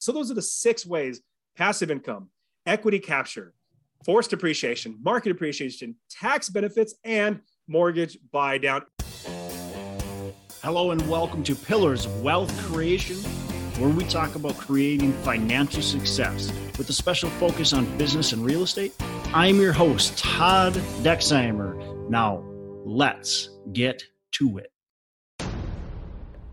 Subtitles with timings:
[0.00, 1.20] So those are the six ways
[1.58, 2.30] passive income,
[2.64, 3.52] equity capture,
[4.02, 8.86] forced depreciation, market appreciation, tax benefits, and mortgage buy down.
[10.62, 13.16] Hello, and welcome to Pillars of Wealth Creation,
[13.78, 18.62] where we talk about creating financial success with a special focus on business and real
[18.62, 18.94] estate.
[19.34, 20.72] I'm your host, Todd
[21.02, 22.08] Dexheimer.
[22.08, 22.42] Now,
[22.86, 24.72] let's get to it.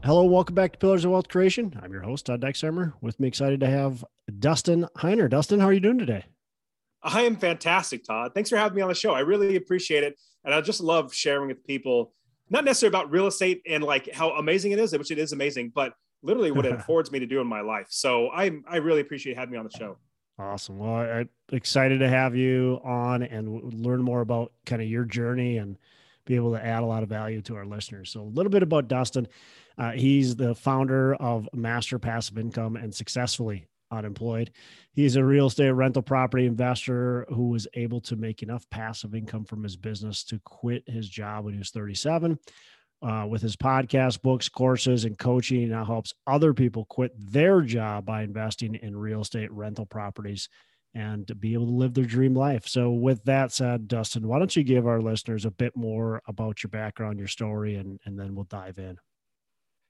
[0.07, 1.77] Hello, welcome back to Pillars of Wealth Creation.
[1.83, 2.93] I'm your host, Todd Dexheimer.
[3.01, 4.05] With me, excited to have
[4.39, 5.29] Dustin Heiner.
[5.29, 6.23] Dustin, how are you doing today?
[7.03, 8.31] I am fantastic, Todd.
[8.33, 9.13] Thanks for having me on the show.
[9.13, 10.17] I really appreciate it.
[10.45, 12.13] And I just love sharing with people,
[12.49, 15.73] not necessarily about real estate and like how amazing it is, which it is amazing,
[15.75, 15.91] but
[16.23, 17.87] literally what it affords me to do in my life.
[17.89, 19.97] So I I really appreciate having me on the show.
[20.39, 20.79] Awesome.
[20.79, 25.57] Well, I'm excited to have you on and learn more about kind of your journey
[25.57, 25.77] and
[26.23, 28.09] be able to add a lot of value to our listeners.
[28.09, 29.27] So, a little bit about Dustin.
[29.77, 34.51] Uh, he's the founder of Master Passive Income and successfully unemployed.
[34.93, 39.45] He's a real estate rental property investor who was able to make enough passive income
[39.45, 42.39] from his business to quit his job when he was 37.
[42.99, 47.61] Uh, with his podcast, books, courses, and coaching, he now helps other people quit their
[47.61, 50.49] job by investing in real estate rental properties
[50.95, 52.67] and to be able to live their dream life.
[52.67, 56.63] So, with that said, Dustin, why don't you give our listeners a bit more about
[56.63, 58.97] your background, your story, and, and then we'll dive in.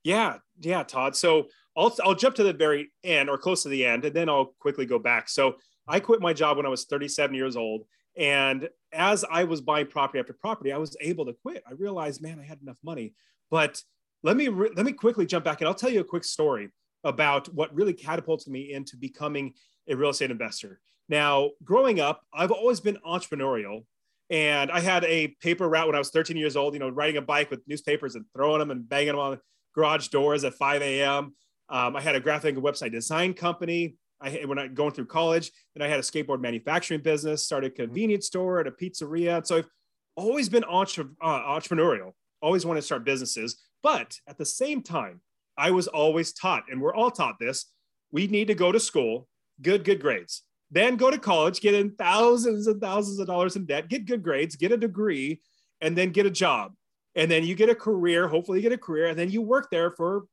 [0.07, 1.17] Yeah, yeah, Todd.
[1.17, 4.29] So I'll I'll jump to the very end or close to the end, and then
[4.29, 5.27] I'll quickly go back.
[5.27, 7.83] So I quit my job when I was 37 years old,
[8.15, 11.61] and as I was buying property after property, I was able to quit.
[11.67, 13.15] I realized, man, I had enough money.
[13.51, 13.81] But
[14.23, 16.69] let me re- let me quickly jump back, and I'll tell you a quick story
[17.03, 19.55] about what really catapulted me into becoming
[19.89, 20.79] a real estate investor.
[21.09, 23.83] Now, growing up, I've always been entrepreneurial.
[24.29, 27.15] And I had a paper route when I was 13 years old, you know, riding
[27.15, 29.39] a bike with newspapers and throwing them and banging them on
[29.77, 31.35] garage doors at 5 a.m.
[31.69, 33.95] Um, I had a graphic and website design company.
[34.19, 37.75] I when I going through college, then I had a skateboard manufacturing business, started a
[37.75, 39.45] convenience store at a pizzeria.
[39.45, 39.69] So I've
[40.15, 43.61] always been entre- uh, entrepreneurial, always wanted to start businesses.
[43.83, 45.21] But at the same time,
[45.55, 47.71] I was always taught, and we're all taught this:
[48.11, 49.27] we need to go to school,
[49.61, 50.41] good, good grades,
[50.71, 54.23] then go to college, get in thousands and thousands of dollars in debt, get good
[54.23, 55.41] grades, get a degree,
[55.81, 56.73] and then get a job
[57.17, 59.67] and then you get a career hopefully you get a career and then you work
[59.69, 60.25] there for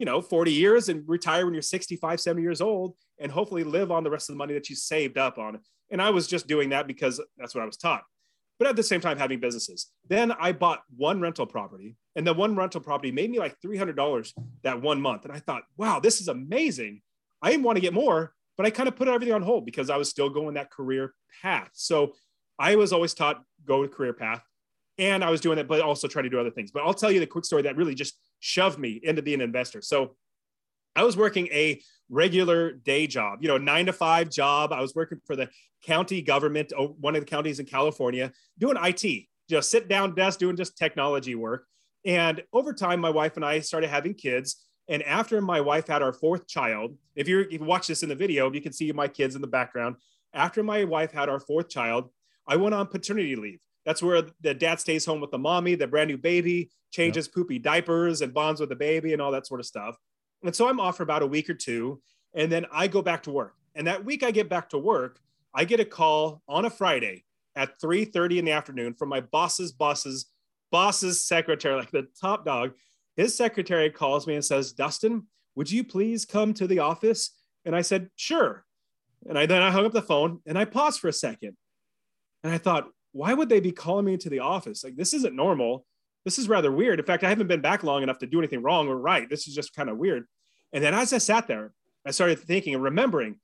[0.00, 3.92] you know 40 years and retire when you're 65 70 years old and hopefully live
[3.92, 5.60] on the rest of the money that you saved up on.
[5.92, 8.02] And i was just doing that because that's what i was taught.
[8.58, 9.86] But at the same time having businesses.
[10.08, 14.32] Then i bought one rental property and the one rental property made me like $300
[14.64, 15.24] that one month.
[15.24, 17.02] And i thought wow this is amazing.
[17.42, 19.90] I didn't want to get more but i kind of put everything on hold because
[19.90, 21.12] i was still going that career
[21.42, 21.70] path.
[21.74, 22.14] So
[22.58, 24.42] i was always taught go to career path
[25.00, 26.70] and I was doing it, but also trying to do other things.
[26.70, 29.46] But I'll tell you the quick story that really just shoved me into being an
[29.46, 29.80] investor.
[29.80, 30.14] So
[30.94, 31.80] I was working a
[32.10, 34.72] regular day job, you know, nine to five job.
[34.72, 35.48] I was working for the
[35.84, 40.38] county government, oh, one of the counties in California, doing IT, just sit down desk,
[40.38, 41.64] doing just technology work.
[42.04, 44.66] And over time, my wife and I started having kids.
[44.88, 48.08] And after my wife had our fourth child, if, you're, if you watch this in
[48.08, 49.96] the video, you can see my kids in the background.
[50.34, 52.10] After my wife had our fourth child,
[52.46, 53.60] I went on paternity leave.
[53.84, 57.34] That's where the dad stays home with the mommy, the brand new baby, changes yep.
[57.34, 59.96] poopy diapers and bonds with the baby and all that sort of stuff.
[60.42, 62.00] And so I'm off for about a week or two.
[62.34, 63.54] And then I go back to work.
[63.74, 65.20] And that week I get back to work,
[65.54, 67.24] I get a call on a Friday
[67.56, 70.26] at 3:30 in the afternoon from my boss's boss's
[70.70, 72.72] boss's secretary, like the top dog.
[73.16, 75.26] His secretary calls me and says, Dustin,
[75.56, 77.30] would you please come to the office?
[77.64, 78.64] And I said, sure.
[79.28, 81.56] And I then I hung up the phone and I paused for a second.
[82.42, 84.84] And I thought, why would they be calling me into the office?
[84.84, 85.84] Like, this isn't normal.
[86.24, 87.00] This is rather weird.
[87.00, 89.28] In fact, I haven't been back long enough to do anything wrong or right.
[89.28, 90.26] This is just kind of weird.
[90.72, 91.72] And then as I sat there,
[92.06, 93.36] I started thinking and remembering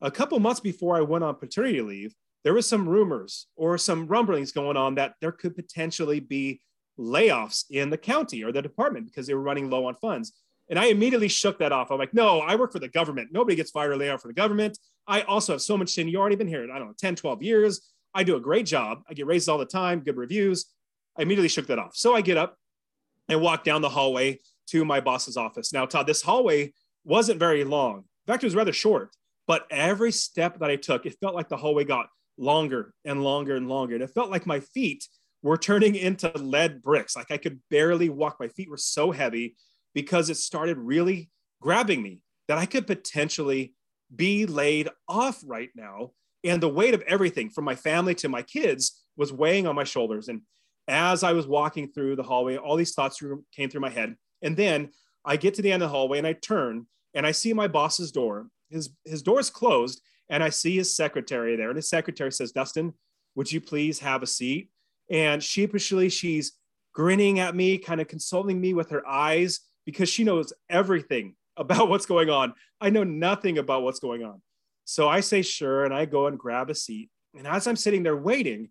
[0.00, 4.06] a couple months before I went on paternity leave, there was some rumors or some
[4.06, 6.60] rumblings going on that there could potentially be
[6.98, 10.32] layoffs in the county or the department because they were running low on funds.
[10.68, 11.90] And I immediately shook that off.
[11.90, 13.30] I'm like, no, I work for the government.
[13.32, 14.78] Nobody gets fired or laid off for the government.
[15.06, 17.93] I also have so much seniority, been here, I don't know, 10, 12 years.
[18.14, 19.02] I do a great job.
[19.08, 20.66] I get raises all the time, good reviews.
[21.16, 21.96] I immediately shook that off.
[21.96, 22.56] So I get up
[23.28, 25.72] and walk down the hallway to my boss's office.
[25.72, 26.72] Now, Todd, this hallway
[27.04, 27.98] wasn't very long.
[27.98, 29.10] In fact, it was rather short,
[29.46, 32.06] but every step that I took, it felt like the hallway got
[32.38, 33.94] longer and longer and longer.
[33.94, 35.06] And it felt like my feet
[35.42, 37.16] were turning into lead bricks.
[37.16, 38.36] Like I could barely walk.
[38.40, 39.56] My feet were so heavy
[39.94, 43.74] because it started really grabbing me that I could potentially
[44.14, 46.12] be laid off right now
[46.44, 49.84] and the weight of everything from my family to my kids was weighing on my
[49.84, 50.28] shoulders.
[50.28, 50.42] And
[50.88, 53.22] as I was walking through the hallway, all these thoughts
[53.54, 54.14] came through my head.
[54.42, 54.90] And then
[55.24, 57.68] I get to the end of the hallway and I turn and I see my
[57.68, 58.48] boss's door.
[58.70, 62.52] his his door is closed, and I see his secretary there, and his secretary says,
[62.52, 62.94] "Dustin,
[63.36, 64.70] would you please have a seat?"
[65.10, 66.52] And sheepishly, she's
[66.92, 71.88] grinning at me, kind of consoling me with her eyes because she knows everything about
[71.88, 72.54] what's going on.
[72.80, 74.42] I know nothing about what's going on.
[74.84, 75.84] So I say, sure.
[75.84, 77.10] And I go and grab a seat.
[77.36, 78.68] And as I'm sitting there waiting,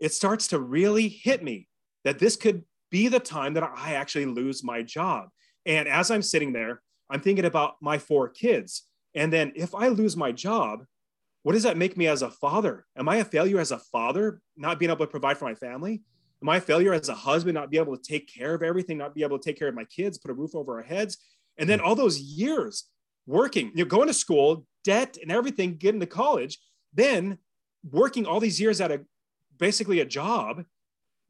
[0.00, 1.68] it starts to really hit me
[2.04, 5.28] that this could be the time that I actually lose my job.
[5.66, 8.82] And as I'm sitting there, I'm thinking about my four kids.
[9.14, 10.84] And then if I lose my job,
[11.42, 12.86] what does that make me as a father?
[12.96, 16.02] Am I a failure as a father, not being able to provide for my family?
[16.42, 18.98] Am I a failure as a husband, not be able to take care of everything,
[18.98, 21.18] not be able to take care of my kids, put a roof over our heads?
[21.58, 21.86] And then hmm.
[21.86, 22.84] all those years
[23.26, 26.58] working, you know, going to school, debt and everything, getting to college,
[26.92, 27.38] then
[27.90, 29.02] working all these years at a
[29.58, 30.64] basically a job.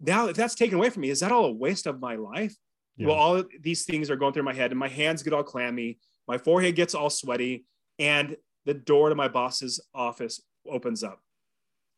[0.00, 2.54] Now, if that's taken away from me, is that all a waste of my life?
[2.96, 3.08] Yeah.
[3.08, 5.98] Well, all these things are going through my head, and my hands get all clammy,
[6.28, 7.64] my forehead gets all sweaty,
[7.98, 8.36] and
[8.66, 11.20] the door to my boss's office opens up.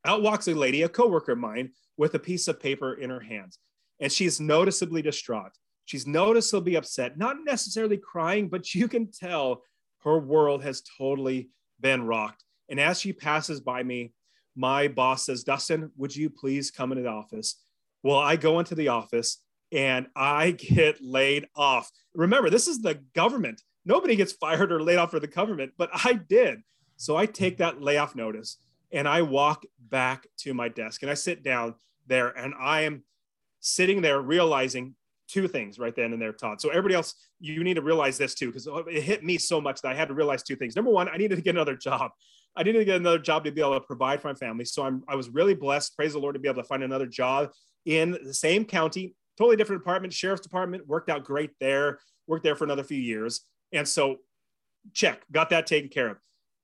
[0.04, 3.20] Out walks a lady, a coworker of mine, with a piece of paper in her
[3.20, 3.58] hands,
[4.00, 5.52] and she's noticeably distraught.
[5.84, 9.62] She's noticeably upset, not necessarily crying, but you can tell
[10.06, 11.50] her world has totally
[11.80, 12.44] been rocked.
[12.70, 14.12] And as she passes by me,
[14.54, 17.60] my boss says, Dustin, would you please come into the office?
[18.04, 19.42] Well, I go into the office
[19.72, 21.90] and I get laid off.
[22.14, 23.62] Remember, this is the government.
[23.84, 26.62] Nobody gets fired or laid off for the government, but I did.
[26.96, 28.58] So I take that layoff notice
[28.92, 31.74] and I walk back to my desk and I sit down
[32.06, 33.02] there and I am
[33.58, 34.94] sitting there realizing
[35.28, 36.60] two things right then and there, Todd.
[36.60, 39.60] So everybody else, you need to realize this too, because oh, it hit me so
[39.60, 40.76] much that I had to realize two things.
[40.76, 42.10] Number one, I needed to get another job.
[42.56, 44.64] I needed to get another job to be able to provide for my family.
[44.64, 47.06] So I'm, I was really blessed, praise the Lord, to be able to find another
[47.06, 47.50] job
[47.84, 52.56] in the same county, totally different department, sheriff's department, worked out great there, worked there
[52.56, 53.42] for another few years.
[53.72, 54.16] And so
[54.94, 56.18] check, got that taken care of.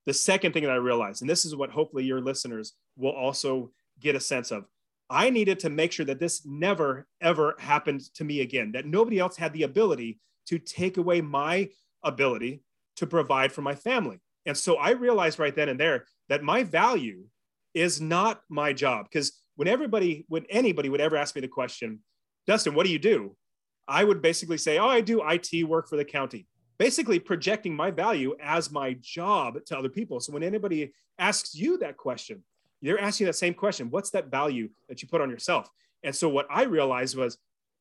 [0.06, 3.70] The second thing that I realized, and this is what hopefully your listeners will also
[4.00, 4.64] get a sense of,
[5.12, 9.18] I needed to make sure that this never, ever happened to me again, that nobody
[9.18, 11.68] else had the ability to take away my
[12.02, 12.62] ability
[12.96, 14.20] to provide for my family.
[14.46, 17.26] And so I realized right then and there that my value
[17.74, 19.06] is not my job.
[19.10, 22.00] Because when everybody, when anybody would ever ask me the question,
[22.46, 23.36] Dustin, what do you do?
[23.86, 26.46] I would basically say, Oh, I do IT work for the county,
[26.78, 30.20] basically projecting my value as my job to other people.
[30.20, 32.42] So when anybody asks you that question,
[32.82, 35.70] they're asking that same question what's that value that you put on yourself?
[36.02, 37.38] And so what i realized was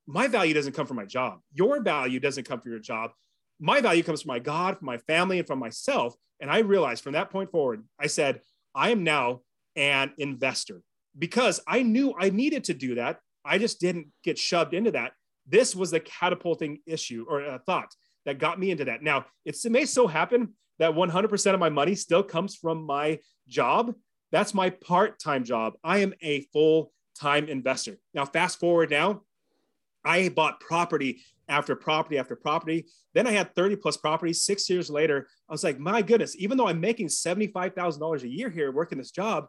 [0.07, 1.39] my value doesn't come from my job.
[1.53, 3.12] Your value doesn't come from your job.
[3.59, 6.15] My value comes from my god from my family and from myself.
[6.39, 8.42] And i realized from that point forward i said
[8.75, 9.42] i am now
[9.75, 10.81] an investor.
[11.18, 13.19] Because i knew i needed to do that.
[13.44, 15.13] I just didn't get shoved into that.
[15.47, 17.92] This was the catapulting issue or a thought
[18.25, 19.01] that got me into that.
[19.01, 23.94] Now it may so happen that 100% of my money still comes from my job
[24.31, 25.74] that's my part time job.
[25.83, 27.98] I am a full time investor.
[28.13, 29.24] Now, fast forward now,
[30.04, 32.86] I bought property after property after property.
[33.13, 34.45] Then I had 30 plus properties.
[34.45, 38.50] Six years later, I was like, my goodness, even though I'm making $75,000 a year
[38.50, 39.48] here working this job,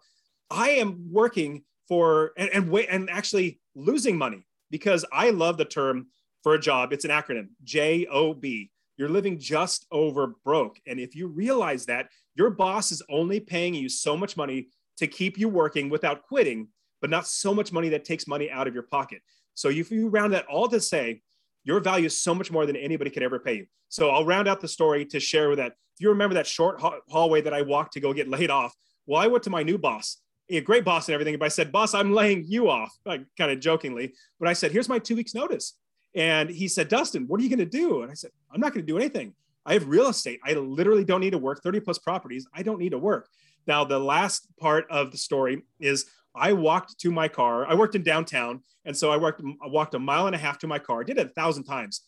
[0.50, 5.64] I am working for and, and wait and actually losing money because I love the
[5.64, 6.08] term
[6.43, 6.93] for a job.
[6.93, 8.70] It's an acronym J O B.
[9.02, 10.78] You're living just over broke.
[10.87, 12.06] And if you realize that,
[12.37, 16.69] your boss is only paying you so much money to keep you working without quitting,
[17.00, 19.20] but not so much money that takes money out of your pocket.
[19.55, 21.20] So if you round that all to say,
[21.65, 23.67] your value is so much more than anybody could ever pay you.
[23.88, 25.72] So I'll round out the story to share with that.
[25.96, 28.72] If you remember that short hallway that I walked to go get laid off,
[29.06, 31.36] well, I went to my new boss, a great boss and everything.
[31.41, 34.15] But I said, boss, I'm laying you off, like kind of jokingly.
[34.38, 35.74] But I said, here's my two weeks notice.
[36.14, 38.02] And he said, Dustin, what are you going to do?
[38.02, 39.34] And I said, I'm not going to do anything.
[39.64, 40.40] I have real estate.
[40.44, 42.46] I literally don't need to work 30 plus properties.
[42.52, 43.28] I don't need to work.
[43.66, 47.66] Now, the last part of the story is I walked to my car.
[47.66, 48.62] I worked in downtown.
[48.84, 51.00] And so I worked, I walked a mile and a half to my car.
[51.00, 52.02] I did it a thousand times.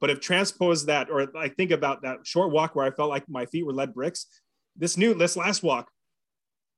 [0.00, 3.28] But if transpose that, or I think about that short walk where I felt like
[3.28, 4.26] my feet were lead bricks,
[4.76, 5.90] this new, this last walk,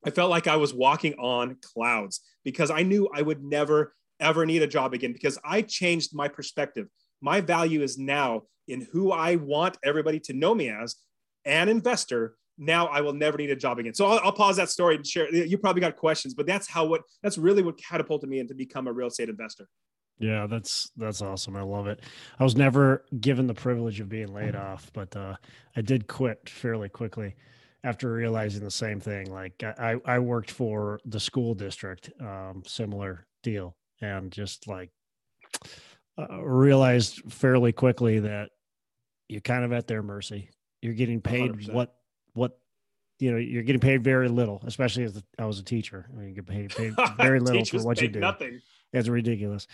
[0.05, 4.47] I felt like I was walking on clouds because I knew I would never, ever
[4.47, 6.87] need a job again because I changed my perspective.
[7.21, 10.97] My value is now in who I want everybody to know me as
[11.45, 12.37] an investor.
[12.59, 13.95] Now I will never need a job again.
[13.95, 15.33] So I'll, I'll pause that story and share.
[15.35, 18.87] You probably got questions, but that's how what that's really what catapulted me into become
[18.87, 19.67] a real estate investor.
[20.19, 21.57] Yeah, that's that's awesome.
[21.57, 22.01] I love it.
[22.39, 25.35] I was never given the privilege of being laid off, but uh,
[25.75, 27.35] I did quit fairly quickly
[27.85, 29.33] after realizing the same thing.
[29.33, 34.91] Like I, I worked for the school district, um, similar deal, and just like
[36.19, 38.51] uh, realized fairly quickly that
[39.29, 40.51] you're kind of at their mercy.
[40.83, 41.73] You're getting paid 100%.
[41.73, 41.95] what
[42.35, 42.59] what
[43.19, 46.07] you know you're getting paid very little, especially as I was a teacher.
[46.13, 48.21] I mean, you get paid, paid very little for what you do.
[48.21, 48.61] Nothing.
[48.93, 49.67] It's ridiculous.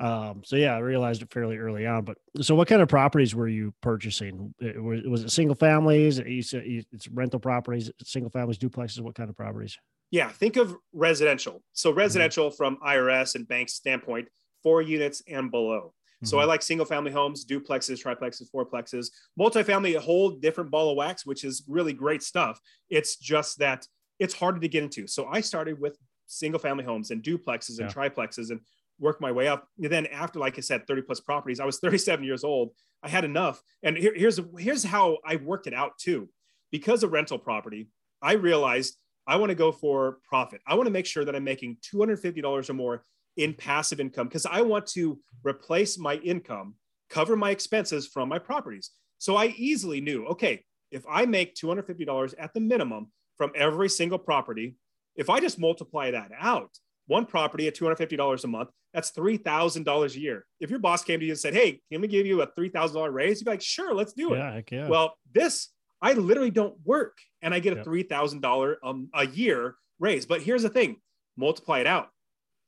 [0.00, 2.04] Um, so yeah, I realized it fairly early on.
[2.04, 4.52] But so, what kind of properties were you purchasing?
[4.60, 6.18] Was, was it single families?
[6.18, 9.00] It's rental properties, single families, duplexes.
[9.00, 9.78] What kind of properties?
[10.10, 11.62] Yeah, think of residential.
[11.72, 11.98] So mm-hmm.
[11.98, 12.56] residential mm-hmm.
[12.56, 14.28] from IRS and bank standpoint,
[14.62, 15.92] four units and below.
[16.24, 16.26] Mm-hmm.
[16.26, 16.48] So I mm-hmm.
[16.50, 19.08] like single family homes, duplexes, triplexes, fourplexes,
[19.38, 22.60] multifamily, a whole different ball of wax, which is really great stuff.
[22.88, 23.86] It's just that
[24.18, 25.06] it's harder to get into.
[25.06, 27.94] So I started with single family homes and duplexes and yeah.
[27.94, 28.60] triplexes and
[28.98, 29.66] work my way up.
[29.82, 32.70] And then after, like I said, 30 plus properties, I was 37 years old.
[33.02, 33.60] I had enough.
[33.82, 36.28] And here, here's, here's how I worked it out too.
[36.70, 37.88] Because of rental property,
[38.22, 40.60] I realized I want to go for profit.
[40.66, 43.04] I want to make sure that I'm making $250 or more
[43.36, 46.74] in passive income because I want to replace my income,
[47.10, 48.90] cover my expenses from my properties.
[49.18, 54.18] So I easily knew, okay, if I make $250 at the minimum from every single
[54.18, 54.76] property,
[55.16, 56.70] if I just multiply that out,
[57.06, 60.44] one property at $250 a month, that's $3,000 a year.
[60.60, 63.12] If your boss came to you and said, Hey, can we give you a $3,000
[63.12, 63.40] raise?
[63.40, 64.38] You'd be like, Sure, let's do it.
[64.38, 64.88] Yeah, yeah.
[64.88, 65.68] Well, this,
[66.04, 67.86] I literally don't work and I get a yep.
[67.86, 70.26] $3,000 um, a year raise.
[70.26, 70.96] But here's the thing
[71.38, 72.10] multiply it out.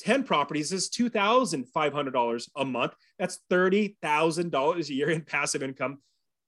[0.01, 2.95] 10 properties is $2,500 a month.
[3.19, 5.99] That's $30,000 a year in passive income.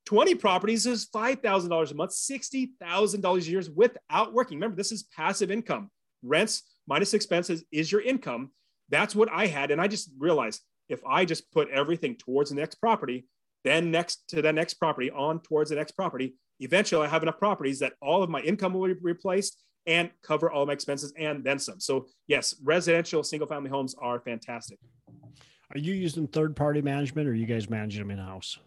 [0.07, 4.57] 20 properties is $5,000 a month, $60,000 a year without working.
[4.57, 5.91] Remember, this is passive income.
[6.23, 8.51] Rents minus expenses is your income.
[8.89, 9.71] That's what I had.
[9.71, 13.27] And I just realized if I just put everything towards the next property,
[13.65, 17.39] then next to the next property, on towards the next property, eventually I have enough
[17.39, 21.43] properties that all of my income will be replaced and cover all my expenses and
[21.43, 21.81] then some.
[21.81, 24.79] So, yes, residential single family homes are fantastic.
[25.75, 28.59] Are you using third party management or you guys managing them in house?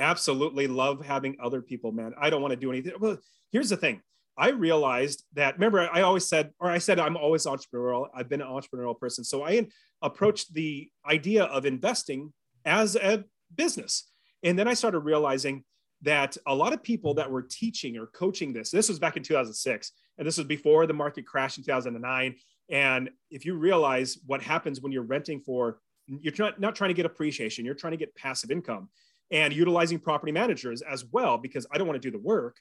[0.00, 2.14] absolutely love having other people, man.
[2.18, 2.94] I don't want to do anything.
[2.98, 3.18] Well,
[3.52, 4.00] here's the thing.
[4.36, 8.08] I realized that, remember, I always said, or I said, I'm always entrepreneurial.
[8.14, 9.22] I've been an entrepreneurial person.
[9.22, 9.68] So I
[10.00, 12.32] approached the idea of investing
[12.64, 13.24] as a
[13.54, 14.10] business.
[14.42, 15.64] And then I started realizing
[16.02, 19.22] that a lot of people that were teaching or coaching this, this was back in
[19.22, 22.36] 2006, and this was before the market crashed in 2009.
[22.70, 26.94] And if you realize what happens when you're renting for, you're not, not trying to
[26.94, 28.88] get appreciation, you're trying to get passive income
[29.30, 32.56] and utilizing property managers as well, because I don't want to do the work.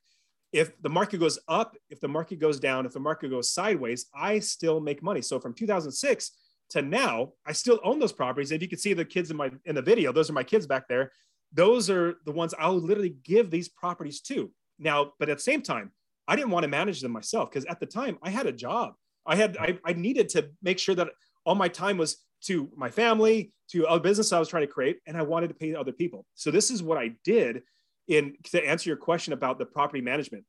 [0.52, 4.08] If the market goes up, if the market goes down, if the market goes sideways,
[4.16, 5.22] I still make money.
[5.22, 6.32] So from 2006
[6.72, 8.52] to now, I still own those properties.
[8.52, 10.68] If you can see the kids in my in the video, those are my kids
[10.68, 11.12] back there.
[11.54, 14.52] Those are the ones I'll literally give these properties to.
[14.78, 15.92] Now, but at the same time,
[16.28, 18.94] I didn't want to manage them myself because at the time I had a job.
[19.26, 21.10] I had I, I needed to make sure that
[21.46, 25.00] all my time was to my family, to a business I was trying to create,
[25.06, 26.26] and I wanted to pay other people.
[26.36, 27.64] So this is what I did
[28.08, 30.46] in to answer your question about the property management.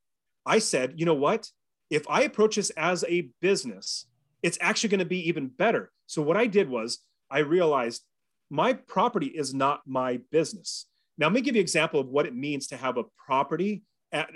[0.47, 1.49] I said, you know what?
[1.91, 4.07] If I approach this as a business,
[4.43, 5.91] it's actually going to be even better.
[6.07, 8.03] So what I did was I realized
[8.51, 10.87] my property is not my business.
[11.19, 13.83] Now, let me give you an example of what it means to have a property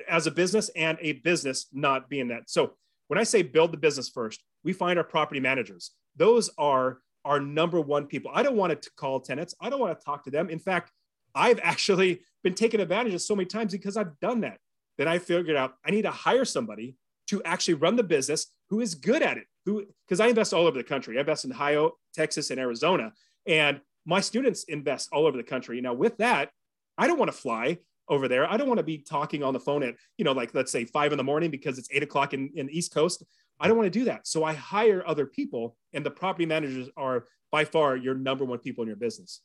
[0.09, 2.49] as a business and a business not being that.
[2.49, 2.75] So
[3.09, 5.93] when I say build the business first, we find our property managers.
[6.17, 8.31] Those are our number one people.
[8.35, 9.55] I don't want to call tenants.
[9.61, 10.49] I don't want to talk to them.
[10.51, 10.93] In fact,
[11.35, 14.59] I've actually been taken advantage of so many times because I've done that.
[14.97, 16.97] Then I figured out I need to hire somebody
[17.29, 19.47] to actually run the business who is good at it.
[19.65, 21.17] Who because I invest all over the country.
[21.17, 23.13] I invest in Ohio, Texas, and Arizona,
[23.47, 25.81] and my students invest all over the country.
[25.81, 26.51] Now, with that,
[26.99, 28.51] I don't want to fly over there.
[28.51, 30.85] I don't want to be talking on the phone at, you know, like let's say
[30.85, 33.25] five in the morning because it's eight o'clock in, in the East Coast.
[33.59, 34.27] I don't want to do that.
[34.27, 38.59] So I hire other people, and the property managers are by far your number one
[38.59, 39.41] people in your business.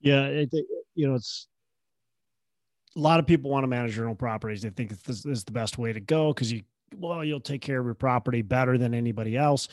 [0.00, 0.44] Yeah,
[0.94, 1.46] you know, it's
[2.96, 4.62] a lot of people want to manage their own properties.
[4.62, 6.62] They think this is the best way to go because you,
[6.96, 9.68] well, you'll take care of your property better than anybody else.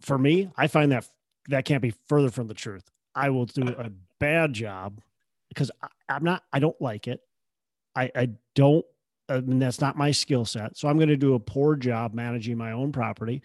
[0.00, 1.06] For me, I find that
[1.48, 2.88] that can't be further from the truth.
[3.18, 5.00] I will do a bad job
[5.48, 6.44] because I, I'm not.
[6.52, 7.20] I don't like it.
[7.94, 8.84] I, I don't
[9.28, 10.76] I mean, that's not my skill set.
[10.76, 13.42] So I'm going to do a poor job managing my own property,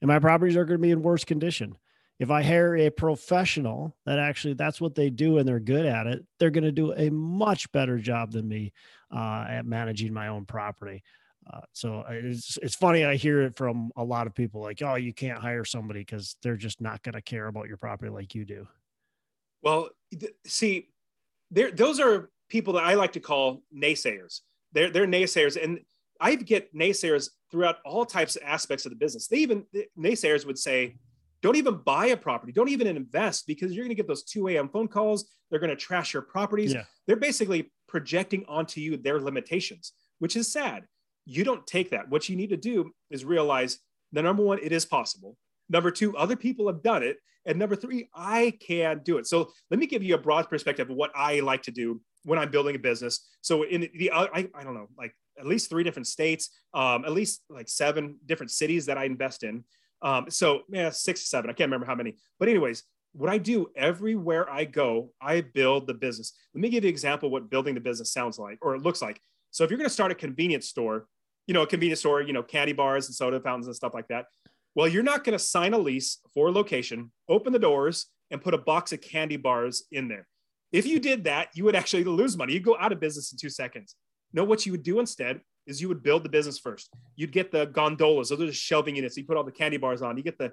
[0.00, 1.76] and my properties are going to be in worse condition.
[2.18, 6.06] If I hire a professional that actually that's what they do and they're good at
[6.06, 8.72] it, they're going to do a much better job than me
[9.14, 11.02] uh, at managing my own property.
[11.52, 14.94] Uh, so it's it's funny I hear it from a lot of people like, oh,
[14.94, 18.34] you can't hire somebody because they're just not going to care about your property like
[18.34, 18.66] you do.
[19.62, 19.90] Well,
[20.46, 20.88] see,
[21.50, 24.40] there those are people that I like to call naysayers
[24.76, 25.80] they're they're naysayers, and
[26.20, 29.26] I get naysayers throughout all types of aspects of the business.
[29.26, 29.64] They even
[29.98, 30.96] naysayers would say,
[31.40, 32.52] "Don't even buy a property.
[32.52, 34.68] Don't even invest because you're going to get those 2 a.m.
[34.68, 35.30] phone calls.
[35.50, 36.84] They're going to trash your properties." Yeah.
[37.06, 40.84] They're basically projecting onto you their limitations, which is sad.
[41.28, 42.08] you don't take that.
[42.08, 43.78] What you need to do is realize
[44.12, 45.36] the number one, it is possible.
[45.68, 47.18] Number two, other people have done it.
[47.46, 49.26] And number three, I can do it.
[49.26, 52.38] So let me give you a broad perspective of what I like to do when
[52.38, 53.24] I'm building a business.
[53.40, 57.12] So in the, I, I don't know, like at least three different states, um, at
[57.12, 59.62] least like seven different cities that I invest in.
[60.02, 62.82] Um, so yeah, six, seven, I can't remember how many, but anyways,
[63.12, 66.34] what I do everywhere I go, I build the business.
[66.52, 69.00] Let me give you an example what building the business sounds like, or it looks
[69.00, 69.20] like.
[69.52, 71.06] So if you're going to start a convenience store,
[71.46, 74.08] you know, a convenience store, you know, candy bars and soda fountains and stuff like
[74.08, 74.26] that.
[74.76, 78.42] Well, you're not going to sign a lease for a location, open the doors, and
[78.42, 80.28] put a box of candy bars in there.
[80.70, 82.52] If you did that, you would actually lose money.
[82.52, 83.96] You'd go out of business in two seconds.
[84.34, 86.90] No, what you would do instead is you would build the business first.
[87.16, 89.16] You'd get the gondolas, those are the shelving units.
[89.16, 90.18] You put all the candy bars on.
[90.18, 90.52] You get the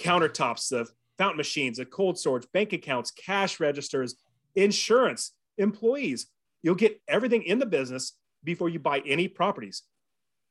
[0.00, 4.14] countertops, the fountain machines, the cold storage, bank accounts, cash registers,
[4.56, 6.28] insurance, employees.
[6.62, 9.82] You'll get everything in the business before you buy any properties.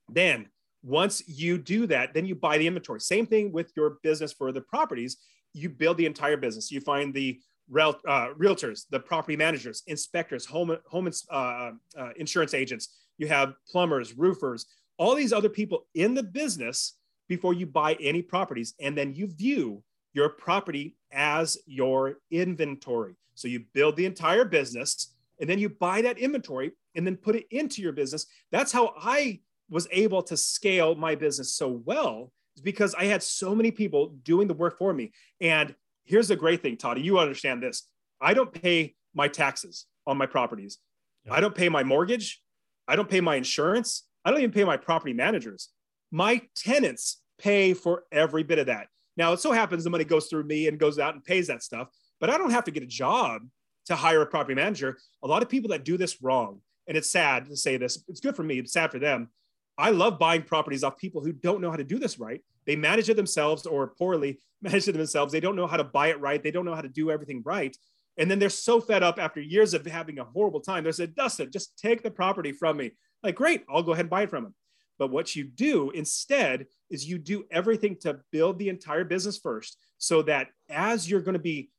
[0.07, 0.49] Then
[0.87, 3.01] once you do that, then you buy the inventory.
[3.01, 5.17] Same thing with your business for the properties.
[5.53, 6.71] You build the entire business.
[6.71, 7.39] You find the
[7.69, 12.95] real, uh, realtors, the property managers, inspectors, home, home uh, uh, insurance agents.
[13.17, 14.65] You have plumbers, roofers,
[14.97, 18.73] all these other people in the business before you buy any properties.
[18.79, 23.15] And then you view your property as your inventory.
[23.35, 27.35] So you build the entire business and then you buy that inventory and then put
[27.35, 28.25] it into your business.
[28.51, 33.21] That's how I was able to scale my business so well is because I had
[33.21, 35.11] so many people doing the work for me.
[35.41, 37.83] And here's the great thing, Todd, you understand this.
[38.21, 40.79] I don't pay my taxes on my properties.
[41.25, 41.35] Yep.
[41.35, 42.41] I don't pay my mortgage.
[42.87, 44.03] I don't pay my insurance.
[44.23, 45.69] I don't even pay my property managers.
[46.11, 48.87] My tenants pay for every bit of that.
[49.17, 51.63] Now, it so happens the money goes through me and goes out and pays that
[51.63, 53.41] stuff, but I don't have to get a job
[53.87, 54.97] to hire a property manager.
[55.23, 58.19] A lot of people that do this wrong, and it's sad to say this, it's
[58.19, 59.29] good for me, it's sad for them.
[59.77, 62.41] I love buying properties off people who don't know how to do this right.
[62.65, 65.31] They manage it themselves or poorly manage it themselves.
[65.31, 66.41] They don't know how to buy it right.
[66.41, 67.75] They don't know how to do everything right.
[68.17, 70.83] And then they're so fed up after years of having a horrible time.
[70.83, 72.91] They said, Dustin, just take the property from me.
[73.21, 74.55] Like, great, I'll go ahead and buy it from him.
[74.97, 79.77] But what you do instead is you do everything to build the entire business first
[79.99, 81.69] so that as you're going to be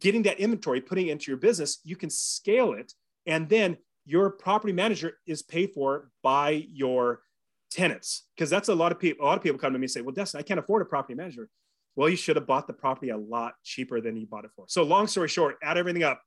[0.00, 2.92] getting that inventory, putting into your business, you can scale it.
[3.26, 7.20] And then your property manager is paid for by your
[7.74, 9.90] tenants because that's a lot of people a lot of people come to me and
[9.90, 11.48] say well Dustin I can't afford a property manager.
[11.96, 14.64] Well you should have bought the property a lot cheaper than you bought it for.
[14.68, 16.22] So long story short add everything up.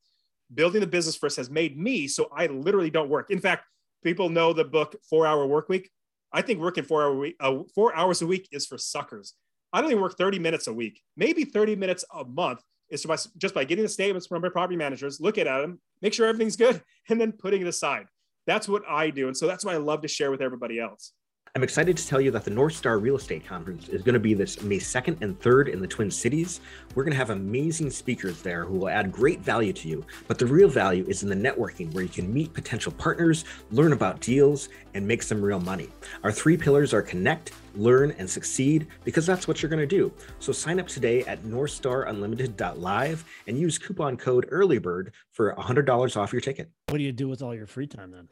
[0.54, 3.32] Building the business first has made me so I literally don't work.
[3.32, 3.64] In fact
[4.04, 5.90] people know the book four hour work week.
[6.34, 9.34] I think working four hour week uh, four hours a week is for suckers.
[9.72, 11.02] I even work 30 minutes a week.
[11.16, 13.06] Maybe 30 minutes a month is
[13.38, 16.58] just by getting the statements from my property managers looking at them make sure everything's
[16.58, 18.08] good and then putting it aside.
[18.46, 21.14] That's what I do and so that's what I love to share with everybody else
[21.58, 24.20] I'm excited to tell you that the North Star Real Estate Conference is going to
[24.20, 26.62] be this May 2nd and 3rd in the Twin Cities.
[26.94, 30.06] We're going to have amazing speakers there who will add great value to you.
[30.28, 33.94] But the real value is in the networking where you can meet potential partners, learn
[33.94, 35.90] about deals, and make some real money.
[36.24, 40.14] Our three pillars are connect, learn, and succeed because that's what you're going to do.
[40.38, 46.42] So sign up today at northstarunlimited.live and use coupon code EARLYBIRD for $100 off your
[46.42, 46.70] ticket.
[46.90, 48.30] What do you do with all your free time then?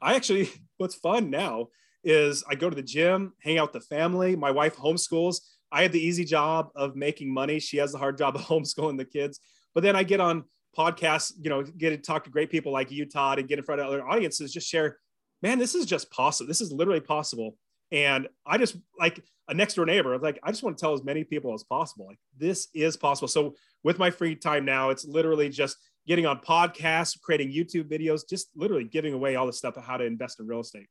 [0.00, 1.70] I actually, what's fun now
[2.06, 4.36] is I go to the gym, hang out with the family.
[4.36, 5.40] My wife homeschools.
[5.72, 7.58] I have the easy job of making money.
[7.58, 9.40] She has the hard job of homeschooling the kids.
[9.74, 10.44] But then I get on
[10.78, 13.64] podcasts, you know, get to talk to great people like you, Todd, and get in
[13.64, 14.98] front of other audiences, just share,
[15.42, 16.46] man, this is just possible.
[16.46, 17.56] This is literally possible.
[17.90, 21.04] And I just like a next door neighbor, like, I just want to tell as
[21.04, 23.28] many people as possible, like, this is possible.
[23.28, 28.28] So with my free time now, it's literally just getting on podcasts, creating YouTube videos,
[28.28, 30.86] just literally giving away all the stuff of how to invest in real estate.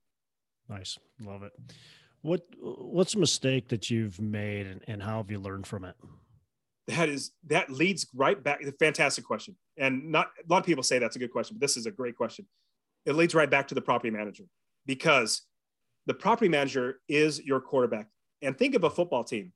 [0.69, 0.97] Nice.
[1.21, 1.51] Love it.
[2.21, 5.95] What what's a mistake that you've made and, and how have you learned from it?
[6.87, 8.61] That is that leads right back.
[8.63, 9.55] The fantastic question.
[9.77, 11.91] And not a lot of people say that's a good question, but this is a
[11.91, 12.47] great question.
[13.05, 14.45] It leads right back to the property manager
[14.85, 15.43] because
[16.07, 18.07] the property manager is your quarterback.
[18.41, 19.53] And think of a football team.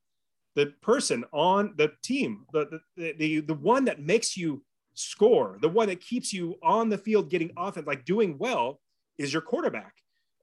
[0.56, 5.70] The person on the team, the the the, the one that makes you score, the
[5.70, 8.80] one that keeps you on the field getting offense, like doing well,
[9.18, 9.94] is your quarterback.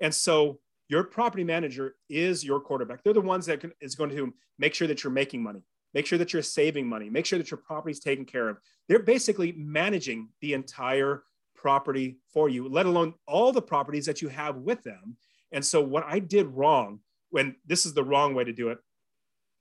[0.00, 3.02] And so your property manager is your quarterback.
[3.02, 5.62] They're the ones that is going to make sure that you're making money,
[5.94, 8.58] make sure that you're saving money, make sure that your property is taken care of.
[8.88, 14.28] They're basically managing the entire property for you, let alone all the properties that you
[14.28, 15.16] have with them.
[15.52, 18.78] And so what I did wrong when this is the wrong way to do it,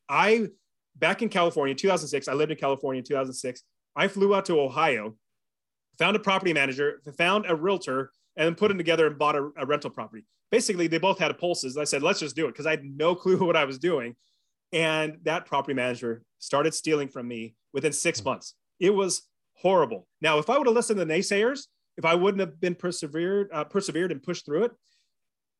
[0.08, 0.50] I
[0.95, 3.63] back in California, 2006, I lived in California in 2006.
[3.95, 5.15] I flew out to Ohio,
[5.98, 9.50] found a property manager, found a realtor and then put them together and bought a,
[9.58, 10.26] a rental property.
[10.52, 11.78] Basically, they both had pulses.
[11.78, 14.15] I said, let's just do it because I had no clue what I was doing.
[14.71, 18.30] And that property manager started stealing from me within six hmm.
[18.30, 18.56] months.
[18.80, 20.08] It was horrible.
[20.21, 21.62] Now, if I would have listened to the naysayers,
[21.98, 24.71] if I wouldn't have been persevered, uh, persevered and pushed through it,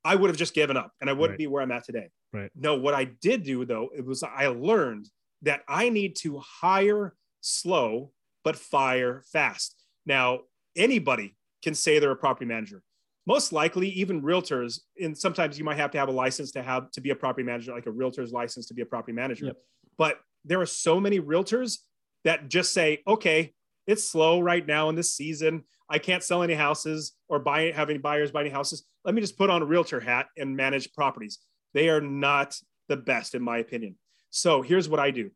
[0.04, 1.38] I would have just given up and I wouldn't right.
[1.40, 2.10] be where I'm at today.
[2.32, 2.52] Right.
[2.56, 5.10] No, what I did do though, it was I learned
[5.42, 8.12] that I need to hire slow
[8.44, 9.76] but fire fast.
[10.06, 10.42] Now,
[10.76, 11.36] anybody
[11.66, 12.84] can say they're a property manager.
[13.26, 16.92] Most likely, even realtors, and sometimes you might have to have a license to have
[16.92, 19.48] to be a property manager, like a realtor's license to be a property manager.
[19.48, 19.58] Yep.
[19.98, 21.80] But there are so many realtors
[22.24, 23.54] that just say, okay,
[23.88, 25.64] it's slow right now in this season.
[25.90, 28.86] I can't sell any houses or buy have any buyers buy any houses.
[29.04, 31.40] Let me just put on a realtor hat and manage properties.
[31.74, 32.56] They are not
[32.90, 33.96] the best, in my opinion.
[34.30, 35.32] So here's what I do.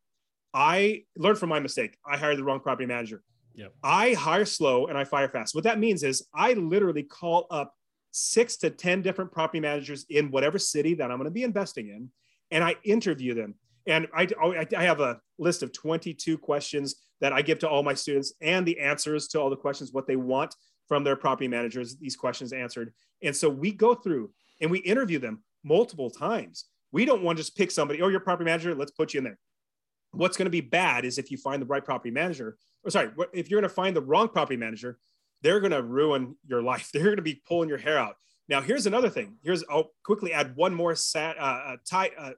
[0.54, 1.98] I learned from my mistake.
[2.06, 3.24] I hired the wrong property manager.
[3.60, 3.74] Yep.
[3.84, 5.54] I hire slow and I fire fast.
[5.54, 7.74] What that means is I literally call up
[8.12, 11.90] six to 10 different property managers in whatever city that I'm going to be investing
[11.90, 12.10] in,
[12.52, 13.56] and I interview them.
[13.86, 14.08] And
[14.42, 17.94] oh, I, I have a list of 22 questions that I give to all my
[17.94, 20.56] students and the answers to all the questions, what they want
[20.88, 22.94] from their property managers, these questions answered.
[23.22, 26.64] And so we go through and we interview them multiple times.
[26.94, 29.18] We don't want to just pick somebody, oh, you're a property manager, let's put you
[29.18, 29.38] in there
[30.12, 33.12] what's going to be bad is if you find the right property manager or sorry
[33.34, 34.98] if you're going to find the wrong property manager
[35.42, 36.90] they're going to ruin your life.
[36.94, 38.16] They're going to be pulling your hair out.
[38.48, 39.38] Now here's another thing.
[39.44, 42.32] Here's i'll quickly add one more sad, uh, uh, tie, uh,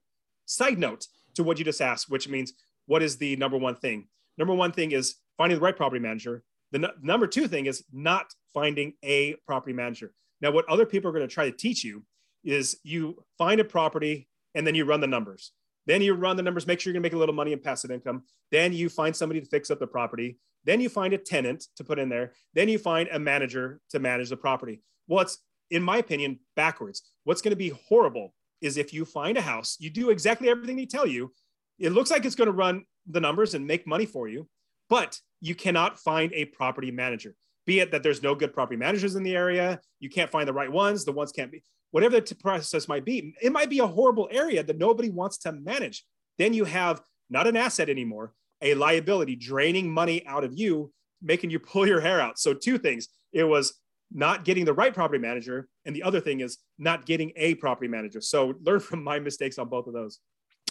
[0.45, 2.53] side note to what you just asked which means
[2.85, 4.07] what is the number one thing?
[4.37, 6.43] Number one thing is finding the right property manager.
[6.71, 10.13] The number two thing is not finding a property manager.
[10.41, 12.03] Now what other people are going to try to teach you
[12.43, 15.53] is you find a property and then you run the numbers
[15.85, 17.91] then you run the numbers, make sure you're gonna make a little money in passive
[17.91, 18.23] income.
[18.51, 20.37] Then you find somebody to fix up the property.
[20.63, 22.33] Then you find a tenant to put in there.
[22.53, 24.81] Then you find a manager to manage the property.
[25.07, 25.39] Well, it's,
[25.71, 27.01] in my opinion, backwards.
[27.23, 30.85] What's gonna be horrible is if you find a house, you do exactly everything they
[30.85, 31.33] tell you.
[31.79, 34.47] It looks like it's gonna run the numbers and make money for you,
[34.89, 37.35] but you cannot find a property manager.
[37.65, 40.53] Be it that there's no good property managers in the area, you can't find the
[40.53, 43.33] right ones, the ones can't be whatever the process might be.
[43.41, 46.05] It might be a horrible area that nobody wants to manage.
[46.37, 51.49] Then you have not an asset anymore, a liability draining money out of you, making
[51.49, 52.39] you pull your hair out.
[52.39, 53.79] So, two things it was
[54.13, 55.69] not getting the right property manager.
[55.85, 58.19] And the other thing is not getting a property manager.
[58.21, 60.19] So, learn from my mistakes on both of those.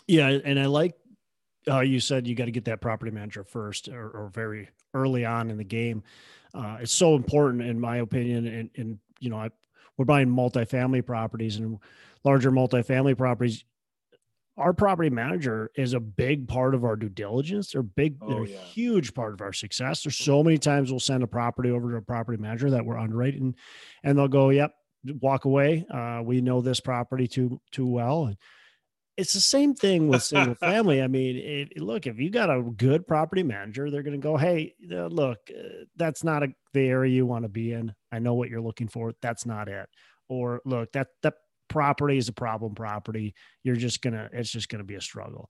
[0.06, 0.38] Yeah.
[0.44, 0.94] And I like
[1.66, 5.50] you said you got to get that property manager first or, or very early on
[5.50, 6.02] in the game.
[6.54, 8.46] Uh, it's so important, in my opinion.
[8.46, 9.50] And, and you know, I
[10.00, 11.78] we're buying multifamily properties and
[12.24, 13.66] larger multifamily properties.
[14.56, 17.72] Our property manager is a big part of our due diligence.
[17.72, 18.56] They're big, oh, they're yeah.
[18.56, 20.02] a huge part of our success.
[20.02, 22.96] There's so many times we'll send a property over to a property manager that we're
[22.96, 23.54] underwriting,
[24.02, 24.72] and they'll go, "Yep,
[25.20, 25.84] walk away.
[25.92, 28.38] Uh, we know this property too too well." And
[29.18, 31.02] it's the same thing with single family.
[31.02, 34.38] I mean, it, look, if you got a good property manager, they're going to go,
[34.38, 37.94] "Hey, uh, look, uh, that's not a, the area you want to be in.
[38.12, 39.12] I know what you're looking for.
[39.22, 39.88] That's not it."
[40.28, 41.34] Or, "Look, that that
[41.68, 43.34] property is a problem property.
[43.62, 45.48] You're just gonna, it's just gonna be a struggle."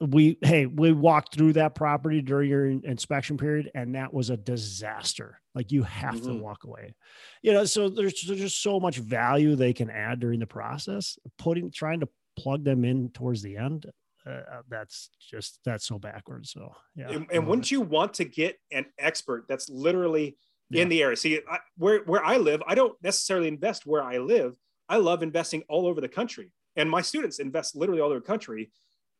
[0.00, 4.36] We, hey, we walked through that property during your inspection period, and that was a
[4.36, 5.40] disaster.
[5.54, 6.38] Like you have mm-hmm.
[6.38, 6.94] to walk away,
[7.42, 7.64] you know.
[7.64, 11.18] So there's, there's just so much value they can add during the process.
[11.38, 13.86] Putting, trying to plug them in towards the end
[14.26, 18.24] uh, uh, that's just that's so backwards so yeah and, and wouldn't you want to
[18.24, 20.36] get an expert that's literally
[20.72, 20.82] yeah.
[20.82, 24.18] in the area see I, where where i live i don't necessarily invest where i
[24.18, 24.56] live
[24.88, 28.26] i love investing all over the country and my students invest literally all over the
[28.26, 28.70] country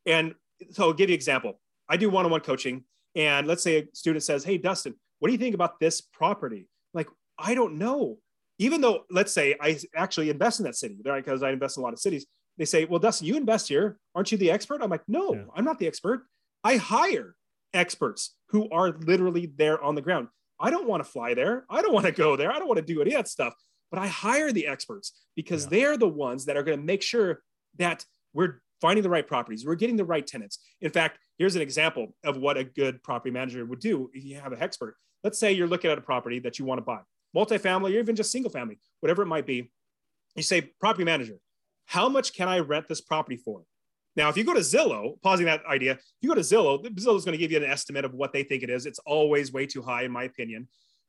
[0.06, 0.34] and
[0.70, 2.84] so i'll give you an example i do one-on-one coaching
[3.14, 6.68] and let's say a student says hey dustin what do you think about this property
[6.94, 8.18] like i don't know
[8.58, 11.82] even though let's say i actually invest in that city right because i invest in
[11.82, 12.26] a lot of cities
[12.58, 13.98] they say, Well, Dustin, you invest here.
[14.14, 14.82] Aren't you the expert?
[14.82, 15.44] I'm like, No, yeah.
[15.54, 16.26] I'm not the expert.
[16.64, 17.34] I hire
[17.74, 20.28] experts who are literally there on the ground.
[20.62, 21.66] I don't want to fly there.
[21.68, 22.52] I don't want to go there.
[22.52, 23.54] I don't want to do any of that stuff.
[23.90, 25.70] But I hire the experts because yeah.
[25.70, 27.42] they're the ones that are going to make sure
[27.78, 30.58] that we're finding the right properties, we're getting the right tenants.
[30.80, 34.36] In fact, here's an example of what a good property manager would do if you
[34.36, 34.96] have an expert.
[35.22, 37.00] Let's say you're looking at a property that you want to buy,
[37.36, 39.70] multifamily, or even just single family, whatever it might be.
[40.34, 41.38] You say, property manager,
[41.86, 43.62] how much can I rent this property for?
[44.14, 47.24] Now, if you go to Zillow, pausing that idea, you go to Zillow, Zillow is
[47.24, 48.84] going to give you an estimate of what they think it is.
[48.84, 50.68] It's always way too high, in my opinion.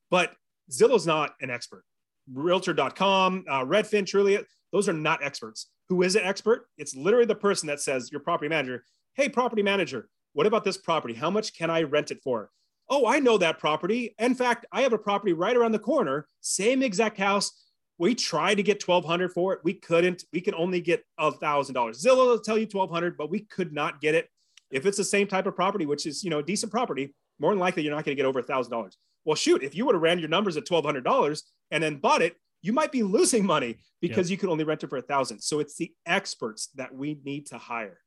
[0.10, 0.34] But
[0.72, 1.84] Zillow's not an expert.
[2.32, 5.70] Realtor.com, uh, Redfin, Trulia, those are not experts.
[5.90, 6.68] Who is an expert?
[6.78, 8.86] It's literally the person that says, your property manager,
[9.16, 11.14] hey, property manager, what about this property?
[11.14, 12.50] How much can I rent it for?
[12.90, 14.16] Oh, I know that property.
[14.20, 17.52] In fact, I have a property right around the corner, same exact house.
[17.98, 19.60] We tried to get 1200 for it.
[19.64, 20.26] We couldn't.
[20.34, 22.04] We can only get a thousand dollars.
[22.04, 24.30] Zillow will tell you 1200, but we could not get it.
[24.72, 27.52] If it's the same type of property, which is, you know, a decent property, more
[27.52, 28.98] than likely you're not going to get over a thousand dollars.
[29.26, 32.36] Well, shoot, if you would have ran your numbers at $1,200 and then bought it,
[32.62, 35.40] you might be losing money because you could only rent it for a thousand.
[35.40, 38.00] So it's the experts that we need to hire.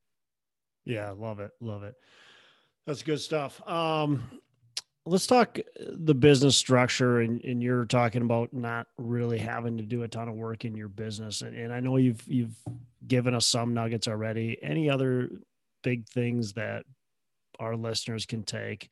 [0.85, 1.95] Yeah, love it, love it.
[2.87, 3.67] That's good stuff.
[3.69, 4.23] Um,
[5.07, 10.03] let's talk the business structure, and, and you're talking about not really having to do
[10.03, 12.57] a ton of work in your business, and, and I know you've you've
[13.07, 14.59] given us some nuggets already.
[14.63, 15.31] Any other
[15.83, 16.85] big things that
[17.61, 18.89] our listeners can take?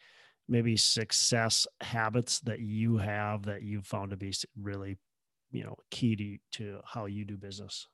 [0.49, 4.99] Maybe success habits that you have that you've found to be really
[5.55, 7.87] you know key to, to how you do business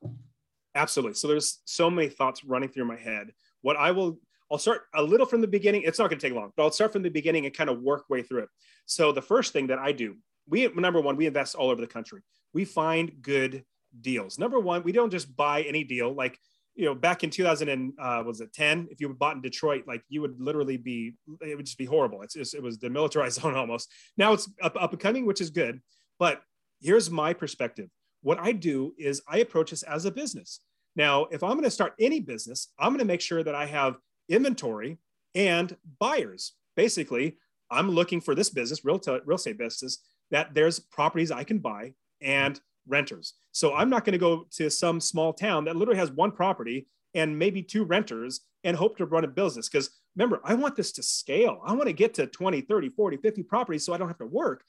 [0.75, 4.19] absolutely so there's so many thoughts running through my head what i will
[4.51, 5.83] i'll start a little from the beginning.
[5.85, 7.81] It's not going to take long but i'll start from the beginning and kind of
[7.81, 8.49] work way through it.
[8.87, 10.17] So the first thing that i do
[10.49, 12.23] we number one we invest all over the country.
[12.53, 13.65] We find good
[14.01, 14.39] deals.
[14.39, 16.13] Number one we don't just buy any deal.
[16.13, 16.39] Like
[16.75, 19.85] you know back in 2000 and uh, was it 10 if you bought in detroit
[19.87, 22.23] like you would literally be it would just be horrible.
[22.23, 23.93] It's just it was the militarized zone almost.
[24.17, 25.81] Now it's up, up and coming which is good.
[26.19, 26.43] But
[26.81, 27.89] here's my perspective.
[28.23, 30.61] What I do is I approach this as a business.
[30.97, 33.67] Now, if I'm going to start any business, I'm going to make sure that I
[33.67, 33.97] have
[34.31, 34.99] inventory
[35.35, 36.53] and buyers.
[36.77, 37.37] Basically,
[37.71, 39.99] I'm looking for this business, real, t- real estate business,
[40.31, 43.35] that there's properties I can buy and renters.
[43.53, 46.87] So I'm not going to go to some small town that literally has one property
[47.15, 49.69] and maybe two renters and hope to run a business.
[49.69, 51.61] Because remember, I want this to scale.
[51.65, 54.27] I want to get to 20, 30, 40, 50 properties so I don't have to
[54.27, 54.65] work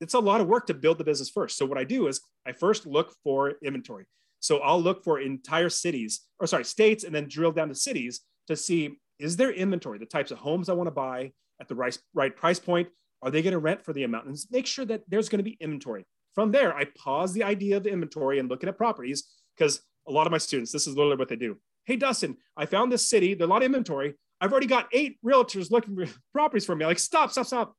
[0.00, 1.56] it's a lot of work to build the business first.
[1.56, 4.06] So what I do is I first look for inventory.
[4.40, 8.20] So I'll look for entire cities or sorry, states and then drill down to cities
[8.48, 11.74] to see is there inventory, the types of homes I want to buy at the
[11.74, 12.88] right, right price point?
[13.22, 14.26] Are they going to rent for the amount?
[14.26, 16.06] And make sure that there's going to be inventory.
[16.34, 19.24] From there, I pause the idea of the inventory and looking at properties
[19.56, 21.56] because a lot of my students, this is literally what they do.
[21.84, 24.14] Hey, Dustin, I found this city, there's a lot of inventory.
[24.40, 26.86] I've already got eight realtors looking for properties for me.
[26.86, 27.74] like, stop, stop, stop.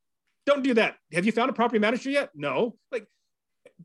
[0.45, 0.95] Don't do that.
[1.13, 2.31] Have you found a property manager yet?
[2.35, 2.75] No.
[2.91, 3.07] Like,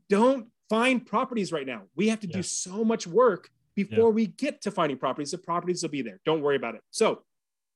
[0.09, 1.83] don't find properties right now.
[1.95, 2.37] We have to yeah.
[2.37, 4.15] do so much work before yeah.
[4.15, 5.31] we get to finding properties.
[5.31, 6.19] The properties will be there.
[6.25, 6.81] Don't worry about it.
[6.91, 7.23] So,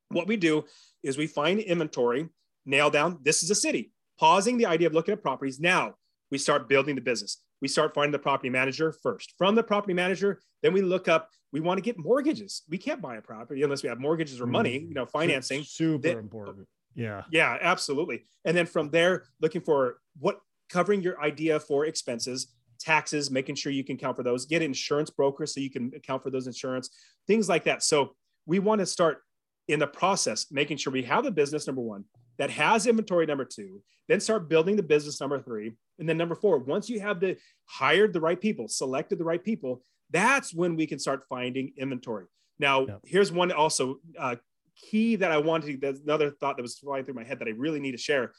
[0.09, 0.65] what we do
[1.03, 2.29] is we find inventory,
[2.65, 5.59] nail down this is a city, pausing the idea of looking at properties.
[5.59, 5.95] Now
[6.31, 7.41] we start building the business.
[7.61, 9.33] We start finding the property manager first.
[9.37, 11.29] From the property manager, then we look up.
[11.51, 12.63] We want to get mortgages.
[12.69, 14.51] We can't buy a property unless we have mortgages or mm-hmm.
[14.53, 15.63] money, you know, financing.
[15.63, 16.67] Super that, important.
[16.95, 17.23] Yeah.
[17.31, 18.23] Yeah, absolutely.
[18.45, 22.47] And then from there, looking for what covering your idea for expenses,
[22.79, 26.23] taxes, making sure you can count for those, get insurance brokers so you can account
[26.23, 26.89] for those insurance,
[27.27, 27.83] things like that.
[27.83, 28.15] So
[28.45, 29.21] we want to start
[29.67, 32.05] in the process, making sure we have a business number one
[32.39, 35.73] that has inventory number two, then start building the business number three.
[35.99, 39.43] And then number four, once you have the hired the right people, selected the right
[39.43, 42.25] people, that's when we can start finding inventory.
[42.57, 42.95] Now, yeah.
[43.05, 44.37] here's one also uh,
[44.75, 47.51] key that I wanted, there's another thought that was flying through my head that I
[47.51, 48.31] really need to share,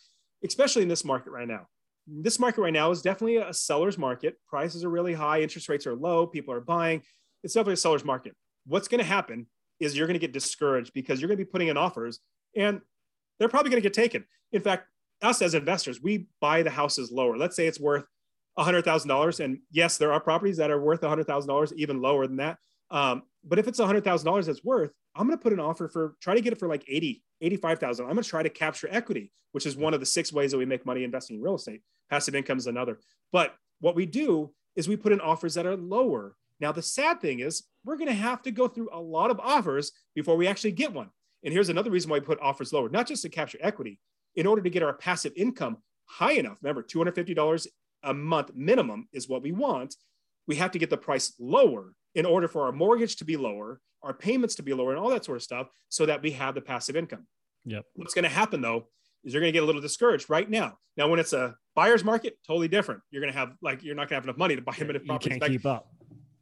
[0.44, 1.66] especially in this market right now.
[2.12, 4.36] This market right now is definitely a seller's market.
[4.48, 7.02] Prices are really high, interest rates are low, people are buying.
[7.44, 8.34] It's definitely a seller's market.
[8.66, 9.46] What's going to happen
[9.78, 12.20] is you're going to get discouraged because you're going to be putting in offers
[12.56, 12.80] and
[13.38, 14.24] they're probably going to get taken.
[14.52, 14.88] In fact,
[15.22, 17.36] us as investors, we buy the houses lower.
[17.36, 18.04] Let's say it's worth
[18.58, 19.44] $100,000.
[19.44, 22.58] And yes, there are properties that are worth $100,000, even lower than that.
[22.90, 26.34] Um, but if it's $100,000 that's worth, I'm going to put an offer for try
[26.34, 28.04] to get it for like 80, 85,000.
[28.04, 30.58] I'm going to try to capture equity, which is one of the six ways that
[30.58, 31.82] we make money investing in real estate.
[32.08, 32.98] Passive income is another.
[33.32, 36.36] But what we do is we put in offers that are lower.
[36.60, 39.40] Now, the sad thing is we're going to have to go through a lot of
[39.40, 41.10] offers before we actually get one.
[41.42, 43.98] And here's another reason why we put offers lower, not just to capture equity,
[44.36, 46.58] in order to get our passive income high enough.
[46.62, 47.66] Remember, $250
[48.02, 49.96] a month minimum is what we want.
[50.46, 53.80] We have to get the price lower in order for our mortgage to be lower,
[54.02, 56.54] our payments to be lower, and all that sort of stuff, so that we have
[56.54, 57.26] the passive income.
[57.64, 57.84] Yep.
[57.94, 58.86] What's going to happen though
[59.24, 60.78] is you're going to get a little discouraged right now.
[60.96, 63.00] Now, when it's a buyer's market, totally different.
[63.10, 64.84] You're going to have like you're not going to have enough money to buy a
[64.84, 65.34] minute property.
[65.34, 65.88] You can't keep up.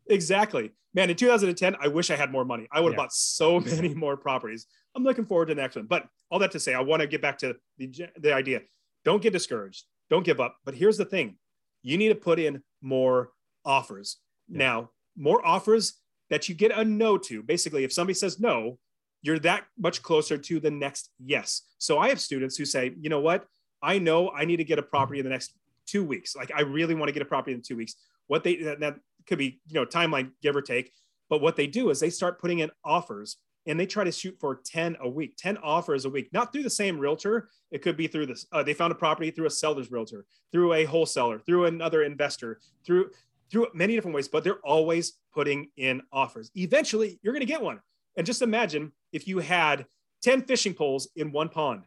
[0.09, 1.11] Exactly, man.
[1.11, 2.67] In 2010, I wish I had more money.
[2.73, 3.05] I would have yeah.
[3.05, 4.67] bought so many more properties.
[4.97, 5.87] I'm looking forward to the next one.
[5.87, 8.63] But all that to say, I want to get back to the the idea.
[9.05, 9.85] Don't get discouraged.
[10.11, 10.57] Don't give up.
[10.65, 11.37] But here's the thing:
[11.83, 13.31] you need to put in more
[13.65, 14.19] offers.
[14.49, 14.59] Yeah.
[14.59, 15.95] Now, more offers
[16.31, 17.43] that you get a no to.
[17.43, 18.79] Basically, if somebody says no,
[19.23, 21.63] you're that much closer to the next yes.
[21.79, 23.47] So I have students who say, you know what?
[23.83, 25.55] I know I need to get a property in the next
[25.87, 26.37] two weeks.
[26.37, 27.95] Like I really want to get a property in two weeks.
[28.27, 30.93] What they that, that could be, you know, timeline give or take.
[31.29, 34.37] But what they do is they start putting in offers and they try to shoot
[34.41, 37.51] for 10 a week, 10 offers a week, not through the same realtor.
[37.71, 38.47] It could be through this.
[38.51, 42.61] Uh, they found a property through a seller's realtor, through a wholesaler, through another investor,
[42.85, 43.11] through
[43.51, 46.51] through many different ways, but they're always putting in offers.
[46.55, 47.81] Eventually, you're going to get one.
[48.17, 49.87] And just imagine if you had
[50.23, 51.85] 10 fishing poles in one pond,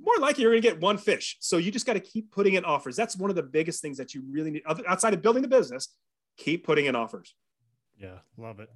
[0.00, 1.36] more likely you're going to get one fish.
[1.40, 2.96] So you just got to keep putting in offers.
[2.96, 5.88] That's one of the biggest things that you really need outside of building the business.
[6.36, 7.34] Keep putting in offers.
[8.00, 8.68] Yeah, love it.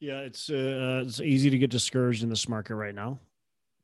[0.00, 3.18] Yeah, it's uh, it's easy to get discouraged in this market right now.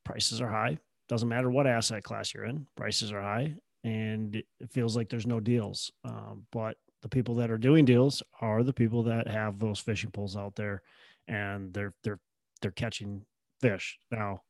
[0.04, 0.78] Prices are high.
[1.08, 2.66] Doesn't matter what asset class you're in.
[2.76, 5.90] Prices are high, and it feels like there's no deals.
[6.04, 10.10] Um, but the people that are doing deals are the people that have those fishing
[10.10, 10.80] poles out there,
[11.28, 12.18] and they're they're
[12.62, 13.26] they're catching
[13.60, 13.98] fish.
[14.10, 14.40] Now,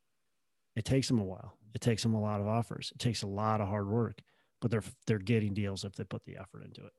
[0.76, 1.58] it takes them a while.
[1.74, 2.92] It takes them a lot of offers.
[2.94, 4.20] It takes a lot of hard work,
[4.60, 6.92] but they're they're getting deals if they put the effort into it.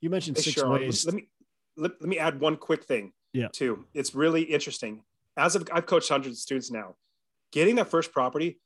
[0.00, 0.70] You mentioned six sure.
[0.70, 1.04] ways.
[1.04, 1.28] Let me
[1.76, 3.48] let, let me add one quick thing yeah.
[3.52, 3.84] too.
[3.92, 5.04] It's really interesting.
[5.36, 6.94] As I've, I've coached hundreds of students now,
[7.52, 8.58] getting that first property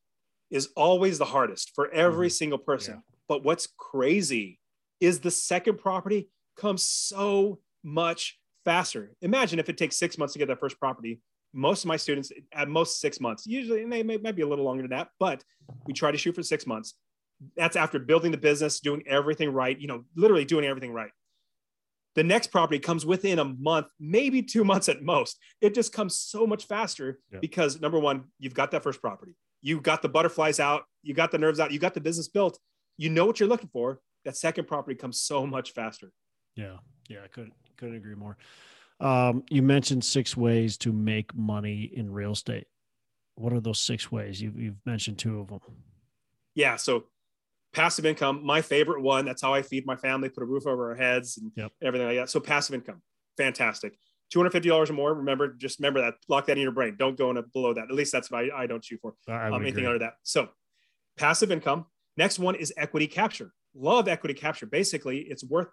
[0.53, 2.33] is always the hardest for every mm-hmm.
[2.33, 2.95] single person.
[2.95, 3.15] Yeah.
[3.27, 4.61] But what's crazy
[5.01, 9.13] is the second property comes so much faster.
[9.23, 11.21] Imagine if it takes six months to get that first property.
[11.55, 14.47] Most of my students, at most six months, usually and they may, might be a
[14.47, 15.43] little longer than that, but
[15.87, 16.95] we try to shoot for six months.
[17.57, 21.11] That's after building the business, doing everything right, you know, literally doing everything right.
[22.15, 25.39] The next property comes within a month, maybe two months at most.
[25.61, 27.39] It just comes so much faster yeah.
[27.41, 29.35] because number one, you've got that first property.
[29.63, 32.59] You got the butterflies out, you got the nerves out, you got the business built.
[32.97, 34.01] You know what you're looking for.
[34.29, 36.13] That second property comes so much faster.
[36.55, 36.77] Yeah,
[37.09, 38.37] yeah, I couldn't couldn't agree more.
[39.01, 42.67] Um, you mentioned six ways to make money in real estate.
[43.37, 44.43] What are those six ways?
[44.43, 45.61] You've, you've mentioned two of them.
[46.55, 47.05] Yeah, so
[47.73, 49.25] passive income, my favorite one.
[49.25, 51.73] That's how I feed my family, put a roof over our heads and yep.
[51.83, 52.29] everything like that.
[52.29, 53.01] So passive income,
[53.39, 53.97] fantastic.
[54.35, 55.15] $250 or more.
[55.15, 56.97] Remember, just remember that, lock that in your brain.
[56.99, 57.85] Don't go in below that.
[57.85, 59.15] At least that's what I, I don't shoot for.
[59.27, 60.17] Um, anything under that.
[60.23, 60.51] So
[61.17, 61.87] passive income.
[62.19, 63.55] Next one is equity capture.
[63.75, 64.67] Love equity capture.
[64.67, 65.69] Basically, it's worth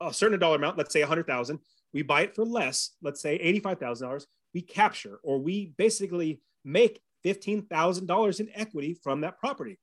[0.00, 1.58] a certain dollar amount, let's say 100,000.
[1.92, 4.24] We buy it for less, let's say $85,000.
[4.54, 9.78] We capture or we basically make $15,000 in equity from that property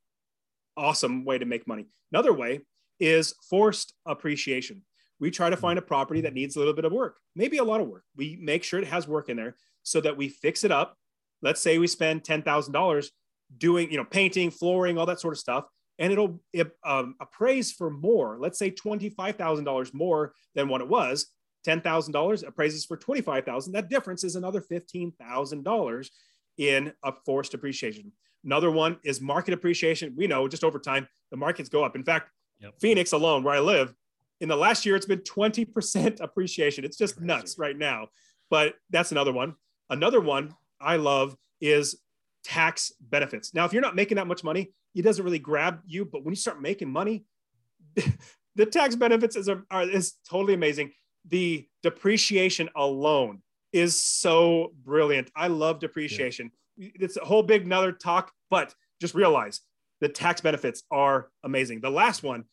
[0.77, 1.87] awesome way to make money.
[2.11, 2.61] Another way
[2.99, 4.83] is forced appreciation.
[5.19, 7.63] We try to find a property that needs a little bit of work, maybe a
[7.63, 8.03] lot of work.
[8.15, 10.95] We make sure it has work in there so that we fix it up.
[11.41, 13.07] Let's say we spend $10,000
[13.57, 15.65] doing, you know, painting, flooring, all that sort of stuff,
[15.99, 18.37] and it'll it, um, appraise for more.
[18.39, 21.27] Let's say $25,000 more than what it was.
[21.65, 23.73] $10,000 appraises for 25,000.
[23.73, 26.09] That difference is another $15,000
[26.57, 28.11] in a forced appreciation.
[28.43, 30.13] Another one is market appreciation.
[30.15, 31.95] We know just over time, the markets go up.
[31.95, 32.29] In fact,
[32.61, 32.73] yep.
[32.79, 33.93] Phoenix alone, where I live,
[34.39, 36.85] in the last year, it's been 20% appreciation.
[36.85, 37.27] It's just Crazy.
[37.27, 38.07] nuts right now.
[38.49, 39.55] But that's another one.
[39.89, 41.99] Another one I love is
[42.43, 43.53] tax benefits.
[43.53, 46.05] Now, if you're not making that much money, it doesn't really grab you.
[46.05, 47.25] But when you start making money,
[48.55, 50.91] the tax benefits is, are, is totally amazing.
[51.27, 53.41] The depreciation alone
[53.73, 55.29] is so brilliant.
[55.35, 56.47] I love depreciation.
[56.47, 59.61] Yeah it's a whole big another talk, but just realize
[60.01, 61.81] the tax benefits are amazing.
[61.81, 62.45] The last one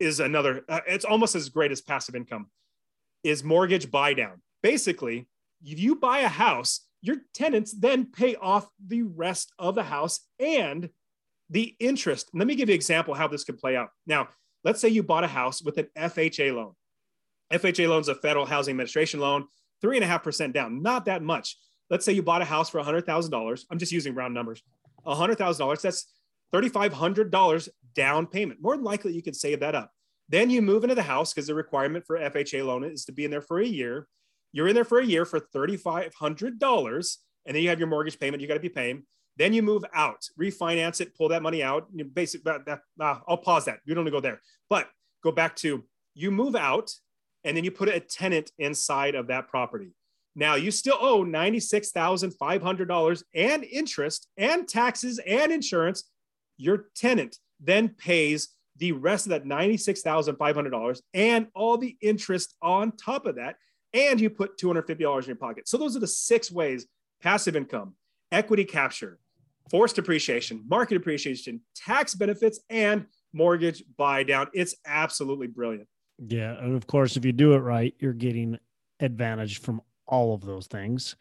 [0.00, 2.48] is another, uh, it's almost as great as passive income,
[3.22, 4.42] is mortgage buy down.
[4.62, 5.28] Basically,
[5.64, 10.20] if you buy a house, your tenants then pay off the rest of the house
[10.38, 10.88] and
[11.52, 12.30] the interest.
[12.34, 13.90] Let me give you an example how this could play out.
[14.06, 14.28] Now,
[14.64, 16.72] let's say you bought a house with an FHA loan.
[17.52, 19.46] FHA loan is a federal housing administration loan,
[19.80, 21.56] three and a half percent down, not that much
[21.92, 23.64] let's say you bought a house for $100,000.
[23.70, 24.62] I'm just using round numbers.
[25.06, 26.10] $100,000, that's
[26.52, 28.62] $3,500 down payment.
[28.62, 29.92] More than likely, you could save that up.
[30.28, 33.26] Then you move into the house because the requirement for FHA loan is to be
[33.26, 34.08] in there for a year.
[34.52, 38.40] You're in there for a year for $3,500, and then you have your mortgage payment
[38.40, 39.02] you got to be paying.
[39.36, 41.86] Then you move out, refinance it, pull that money out.
[41.94, 42.68] You basic that,
[43.00, 43.80] uh, I'll pause that.
[43.84, 44.88] You don't go there, but
[45.22, 46.92] go back to you move out,
[47.44, 49.92] and then you put a tenant inside of that property.
[50.34, 56.04] Now you still owe $96,500 and interest and taxes and insurance.
[56.56, 63.26] Your tenant then pays the rest of that $96,500 and all the interest on top
[63.26, 63.56] of that.
[63.92, 65.68] And you put $250 in your pocket.
[65.68, 66.86] So those are the six ways
[67.20, 67.94] passive income,
[68.32, 69.18] equity capture,
[69.72, 74.46] forced appreciation, market appreciation, tax benefits, and mortgage buy down.
[74.52, 75.88] It's absolutely brilliant.
[76.18, 76.58] Yeah.
[76.58, 78.58] And of course, if you do it right, you're getting
[79.00, 81.16] advantage from all of those things.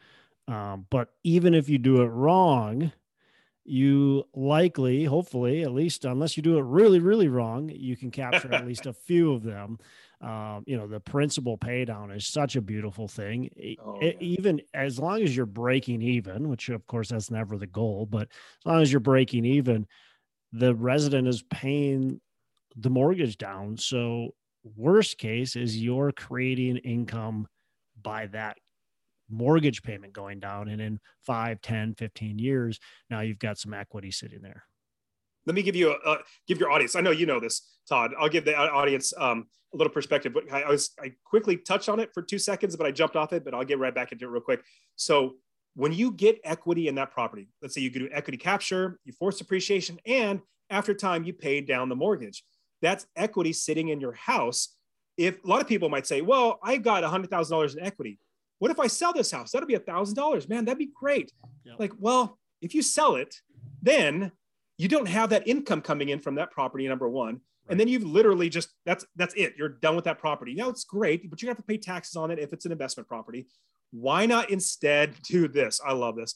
[0.50, 2.92] Um, but even if you do it wrong,
[3.64, 8.54] you likely, hopefully, at least unless you do it really, really wrong, you can capture
[8.54, 9.80] at least a few of them.
[10.22, 13.50] Um, you know, the principal pay down is such a beautiful thing.
[13.80, 14.22] Oh, It- yeah.
[14.22, 18.28] even as long as you're breaking even, which of course that's never the goal, but
[18.32, 19.88] as long as you're breaking even,
[20.52, 22.22] the resident is paying
[22.76, 23.78] the mortgage down.
[23.78, 27.48] So worst case is you're creating income
[28.02, 28.58] by that
[29.30, 34.12] mortgage payment going down and in 5 10 15 years now you've got some equity
[34.12, 34.66] sitting there
[35.46, 36.18] let me give you a, uh,
[36.48, 36.96] give your audience.
[36.96, 38.12] I know you know this, Todd.
[38.20, 40.34] I'll give the audience um, a little perspective.
[40.34, 43.16] But I, I was I quickly touched on it for two seconds, but I jumped
[43.16, 43.44] off it.
[43.44, 44.62] But I'll get right back into it real quick.
[44.96, 45.36] So
[45.76, 49.42] when you get equity in that property, let's say you do equity capture, you force
[49.42, 52.44] appreciation, and after time you pay down the mortgage.
[52.82, 54.76] That's equity sitting in your house.
[55.18, 58.20] If a lot of people might say, "Well, I got hundred thousand dollars in equity.
[58.60, 59.52] What if I sell this house?
[59.52, 60.66] That'll be a thousand dollars, man.
[60.66, 61.32] That'd be great."
[61.66, 61.76] Yep.
[61.80, 63.36] Like, well, if you sell it,
[63.82, 64.32] then
[64.82, 67.40] you don't have that income coming in from that property number one.
[67.70, 69.54] And then you've literally just that's that's it.
[69.56, 70.56] You're done with that property.
[70.56, 73.08] Now it's great but you have to pay taxes on it if it's an investment
[73.08, 73.46] property.
[73.92, 75.80] Why not instead do this?
[75.86, 76.34] I love this.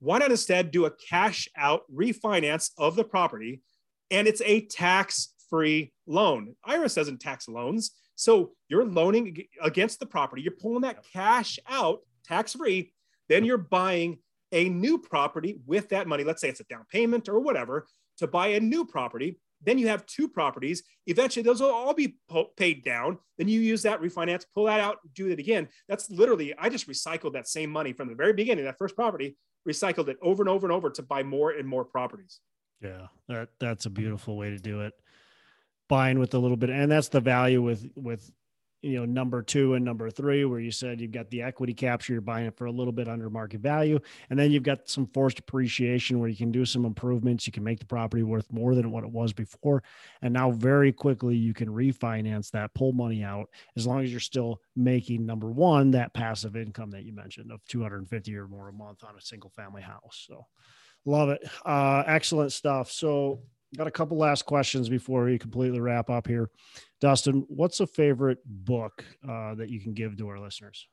[0.00, 3.62] Why not instead do a cash out refinance of the property
[4.10, 6.56] and it's a tax free loan?
[6.66, 7.92] IRS doesn't tax loans.
[8.16, 10.42] So you're loaning against the property.
[10.42, 12.92] You're pulling that cash out tax free
[13.30, 14.18] then you're buying
[14.52, 16.24] a new property with that money.
[16.24, 17.86] Let's say it's a down payment or whatever
[18.18, 19.38] to buy a new property.
[19.62, 20.82] Then you have two properties.
[21.06, 22.16] Eventually, those will all be
[22.56, 23.18] paid down.
[23.36, 25.68] Then you use that refinance, pull that out, do it again.
[25.88, 29.36] That's literally, I just recycled that same money from the very beginning, that first property,
[29.68, 32.40] recycled it over and over and over to buy more and more properties.
[32.80, 34.94] Yeah, that that's a beautiful way to do it.
[35.88, 38.30] Buying with a little bit, and that's the value with with
[38.82, 42.12] you know number two and number three, where you said you've got the equity capture,
[42.12, 43.98] you're buying it for a little bit under market value,
[44.30, 47.64] and then you've got some forced appreciation where you can do some improvements, you can
[47.64, 49.82] make the property worth more than what it was before,
[50.22, 54.20] and now very quickly you can refinance that, pull money out, as long as you're
[54.20, 58.72] still making number one that passive income that you mentioned of 250 or more a
[58.72, 60.26] month on a single family house.
[60.28, 60.46] So.
[61.06, 61.42] Love it.
[61.64, 62.90] Uh, excellent stuff.
[62.90, 63.40] So,
[63.76, 66.50] got a couple last questions before we completely wrap up here.
[67.00, 70.86] Dustin, what's a favorite book uh, that you can give to our listeners?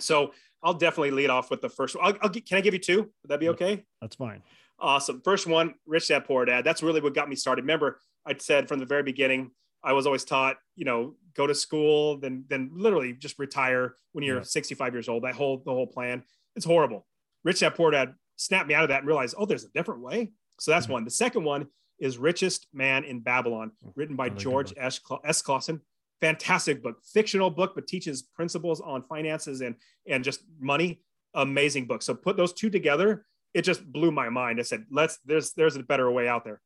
[0.00, 2.04] So I'll definitely lead off with the first one.
[2.04, 3.02] I'll, I'll, can I give you two?
[3.02, 3.84] Would that be okay?
[4.00, 4.42] That's fine.
[4.80, 5.20] Awesome.
[5.24, 6.64] First one, Rich Dad Poor Dad.
[6.64, 7.62] That's really what got me started.
[7.62, 9.52] Remember, I said from the very beginning,
[9.84, 14.24] I was always taught, you know, go to school, then then literally just retire when
[14.24, 14.42] you're Yeah.
[14.42, 15.22] 65 years old.
[15.22, 16.24] That whole the whole plan.
[16.56, 17.06] It's horrible.
[17.44, 20.00] Rich Dad Poor Dad snapped me out of that and realized, oh, there's a different
[20.00, 20.32] way.
[20.58, 20.90] So that's Mhm.
[20.90, 21.04] one.
[21.04, 24.72] The second one is Richest Man in Babylon, written by George.
[24.76, 24.98] S.
[24.98, 25.42] Cla- S.
[25.42, 25.80] Clason.
[26.20, 29.74] Fantastic book, fictional book, but teaches principles on finances and
[30.08, 31.00] and just money.
[31.34, 32.02] Amazing book.
[32.02, 34.58] So put those two together, it just blew my mind.
[34.58, 36.60] I said, let's there's there's a better way out there.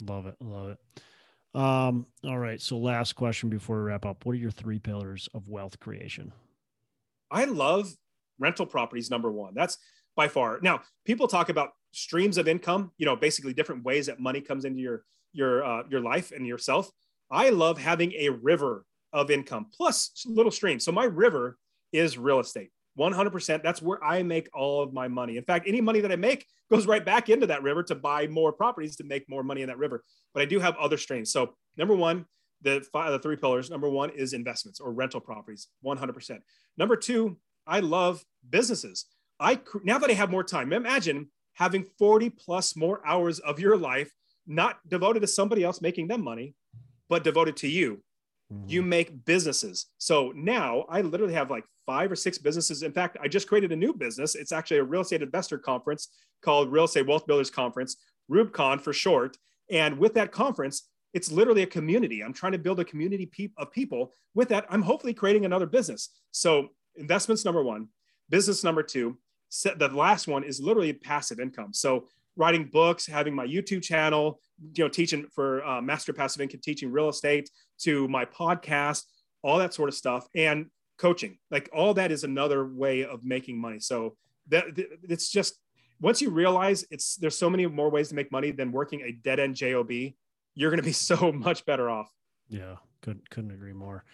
[0.00, 0.36] Love it.
[0.40, 0.78] Love it.
[1.54, 2.60] Um, all right.
[2.60, 4.24] So, last question before we wrap up.
[4.24, 6.32] What are your three pillars of wealth creation?
[7.30, 7.92] I love
[8.38, 9.54] rental properties number one.
[9.54, 9.78] That's
[10.16, 10.58] by far.
[10.62, 14.64] Now, people talk about streams of income, you know, basically different ways that money comes
[14.64, 16.90] into your your uh, your life and yourself.
[17.30, 20.84] I love having a river of income plus little streams.
[20.84, 21.56] So my river
[21.92, 22.70] is real estate.
[22.98, 23.62] 100%.
[23.62, 25.38] That's where I make all of my money.
[25.38, 28.26] In fact, any money that I make goes right back into that river to buy
[28.26, 30.04] more properties to make more money in that river.
[30.34, 31.32] But I do have other streams.
[31.32, 32.26] So, number one,
[32.62, 33.70] the five, the three pillars.
[33.70, 36.38] Number one is investments or rental properties, 100%.
[36.76, 39.06] Number two, I love businesses.
[39.42, 43.76] I now that I have more time, imagine having 40 plus more hours of your
[43.76, 44.10] life
[44.46, 46.54] not devoted to somebody else making them money,
[47.08, 48.02] but devoted to you
[48.66, 48.88] you mm-hmm.
[48.88, 49.86] make businesses.
[49.98, 52.82] So now I literally have like five or six businesses.
[52.82, 54.34] In fact, I just created a new business.
[54.34, 56.08] It's actually a real estate investor conference
[56.42, 57.96] called Real Estate Wealth Builders Conference,
[58.30, 59.36] RubeCon for short.
[59.70, 62.22] And with that conference, it's literally a community.
[62.22, 64.12] I'm trying to build a community pe- of people.
[64.34, 66.10] With that, I'm hopefully creating another business.
[66.30, 67.88] So investments number one,
[68.28, 69.18] business number two.
[69.52, 71.72] Se- The last one is literally passive income.
[71.74, 74.40] So writing books, having my YouTube channel,
[74.74, 77.50] you know, teaching for uh, master passive income, teaching real estate
[77.82, 79.04] to my podcast,
[79.42, 80.66] all that sort of stuff, and
[80.98, 81.38] coaching.
[81.50, 83.80] Like all that is another way of making money.
[83.80, 84.16] So
[84.48, 85.58] that that- it's just
[86.00, 89.12] once you realize it's there's so many more ways to make money than working a
[89.12, 92.10] dead end job, you're going to be so much better off.
[92.48, 94.04] Yeah, couldn't couldn't agree more.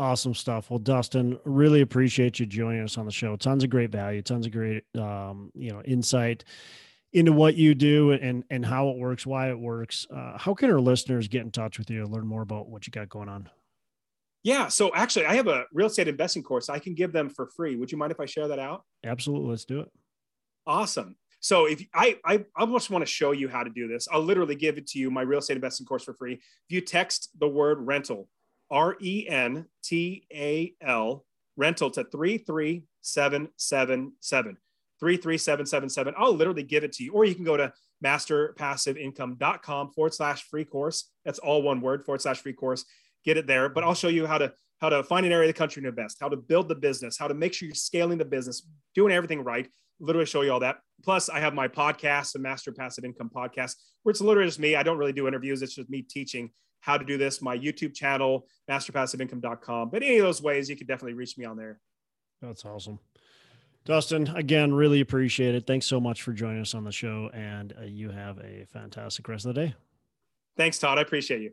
[0.00, 0.70] Awesome stuff.
[0.70, 3.36] Well, Dustin, really appreciate you joining us on the show.
[3.36, 6.42] Tons of great value, tons of great um, you know, insight
[7.12, 10.06] into what you do and and how it works, why it works.
[10.10, 12.86] Uh, how can our listeners get in touch with you and learn more about what
[12.86, 13.50] you got going on?
[14.42, 14.68] Yeah.
[14.68, 17.76] So actually, I have a real estate investing course I can give them for free.
[17.76, 18.84] Would you mind if I share that out?
[19.04, 19.90] Absolutely, let's do it.
[20.66, 21.16] Awesome.
[21.40, 24.22] So if I, I I just want to show you how to do this, I'll
[24.22, 26.34] literally give it to you my real estate investing course for free.
[26.34, 26.40] If
[26.70, 28.28] you text the word rental
[28.70, 34.56] R E N T A L, rental to 33777.
[35.00, 36.14] 33777.
[36.16, 37.12] I'll literally give it to you.
[37.12, 37.72] Or you can go to
[38.04, 41.10] masterpassiveincome.com forward slash free course.
[41.24, 42.84] That's all one word, forward slash free course.
[43.24, 43.68] Get it there.
[43.68, 45.88] But I'll show you how to how to find an area of the country to
[45.88, 49.12] invest, how to build the business, how to make sure you're scaling the business, doing
[49.12, 49.68] everything right.
[50.00, 50.78] Literally show you all that.
[51.04, 54.76] Plus, I have my podcast, the Master Passive Income podcast, where it's literally just me.
[54.76, 55.60] I don't really do interviews.
[55.60, 56.50] It's just me teaching
[56.80, 57.40] how to do this.
[57.40, 59.90] My YouTube channel, masterpassiveincome.com.
[59.90, 61.80] But any of those ways, you can definitely reach me on there.
[62.42, 62.98] That's awesome.
[63.84, 65.66] Dustin, again, really appreciate it.
[65.66, 67.30] Thanks so much for joining us on the show.
[67.32, 69.74] And uh, you have a fantastic rest of the day.
[70.56, 70.98] Thanks, Todd.
[70.98, 71.52] I appreciate you.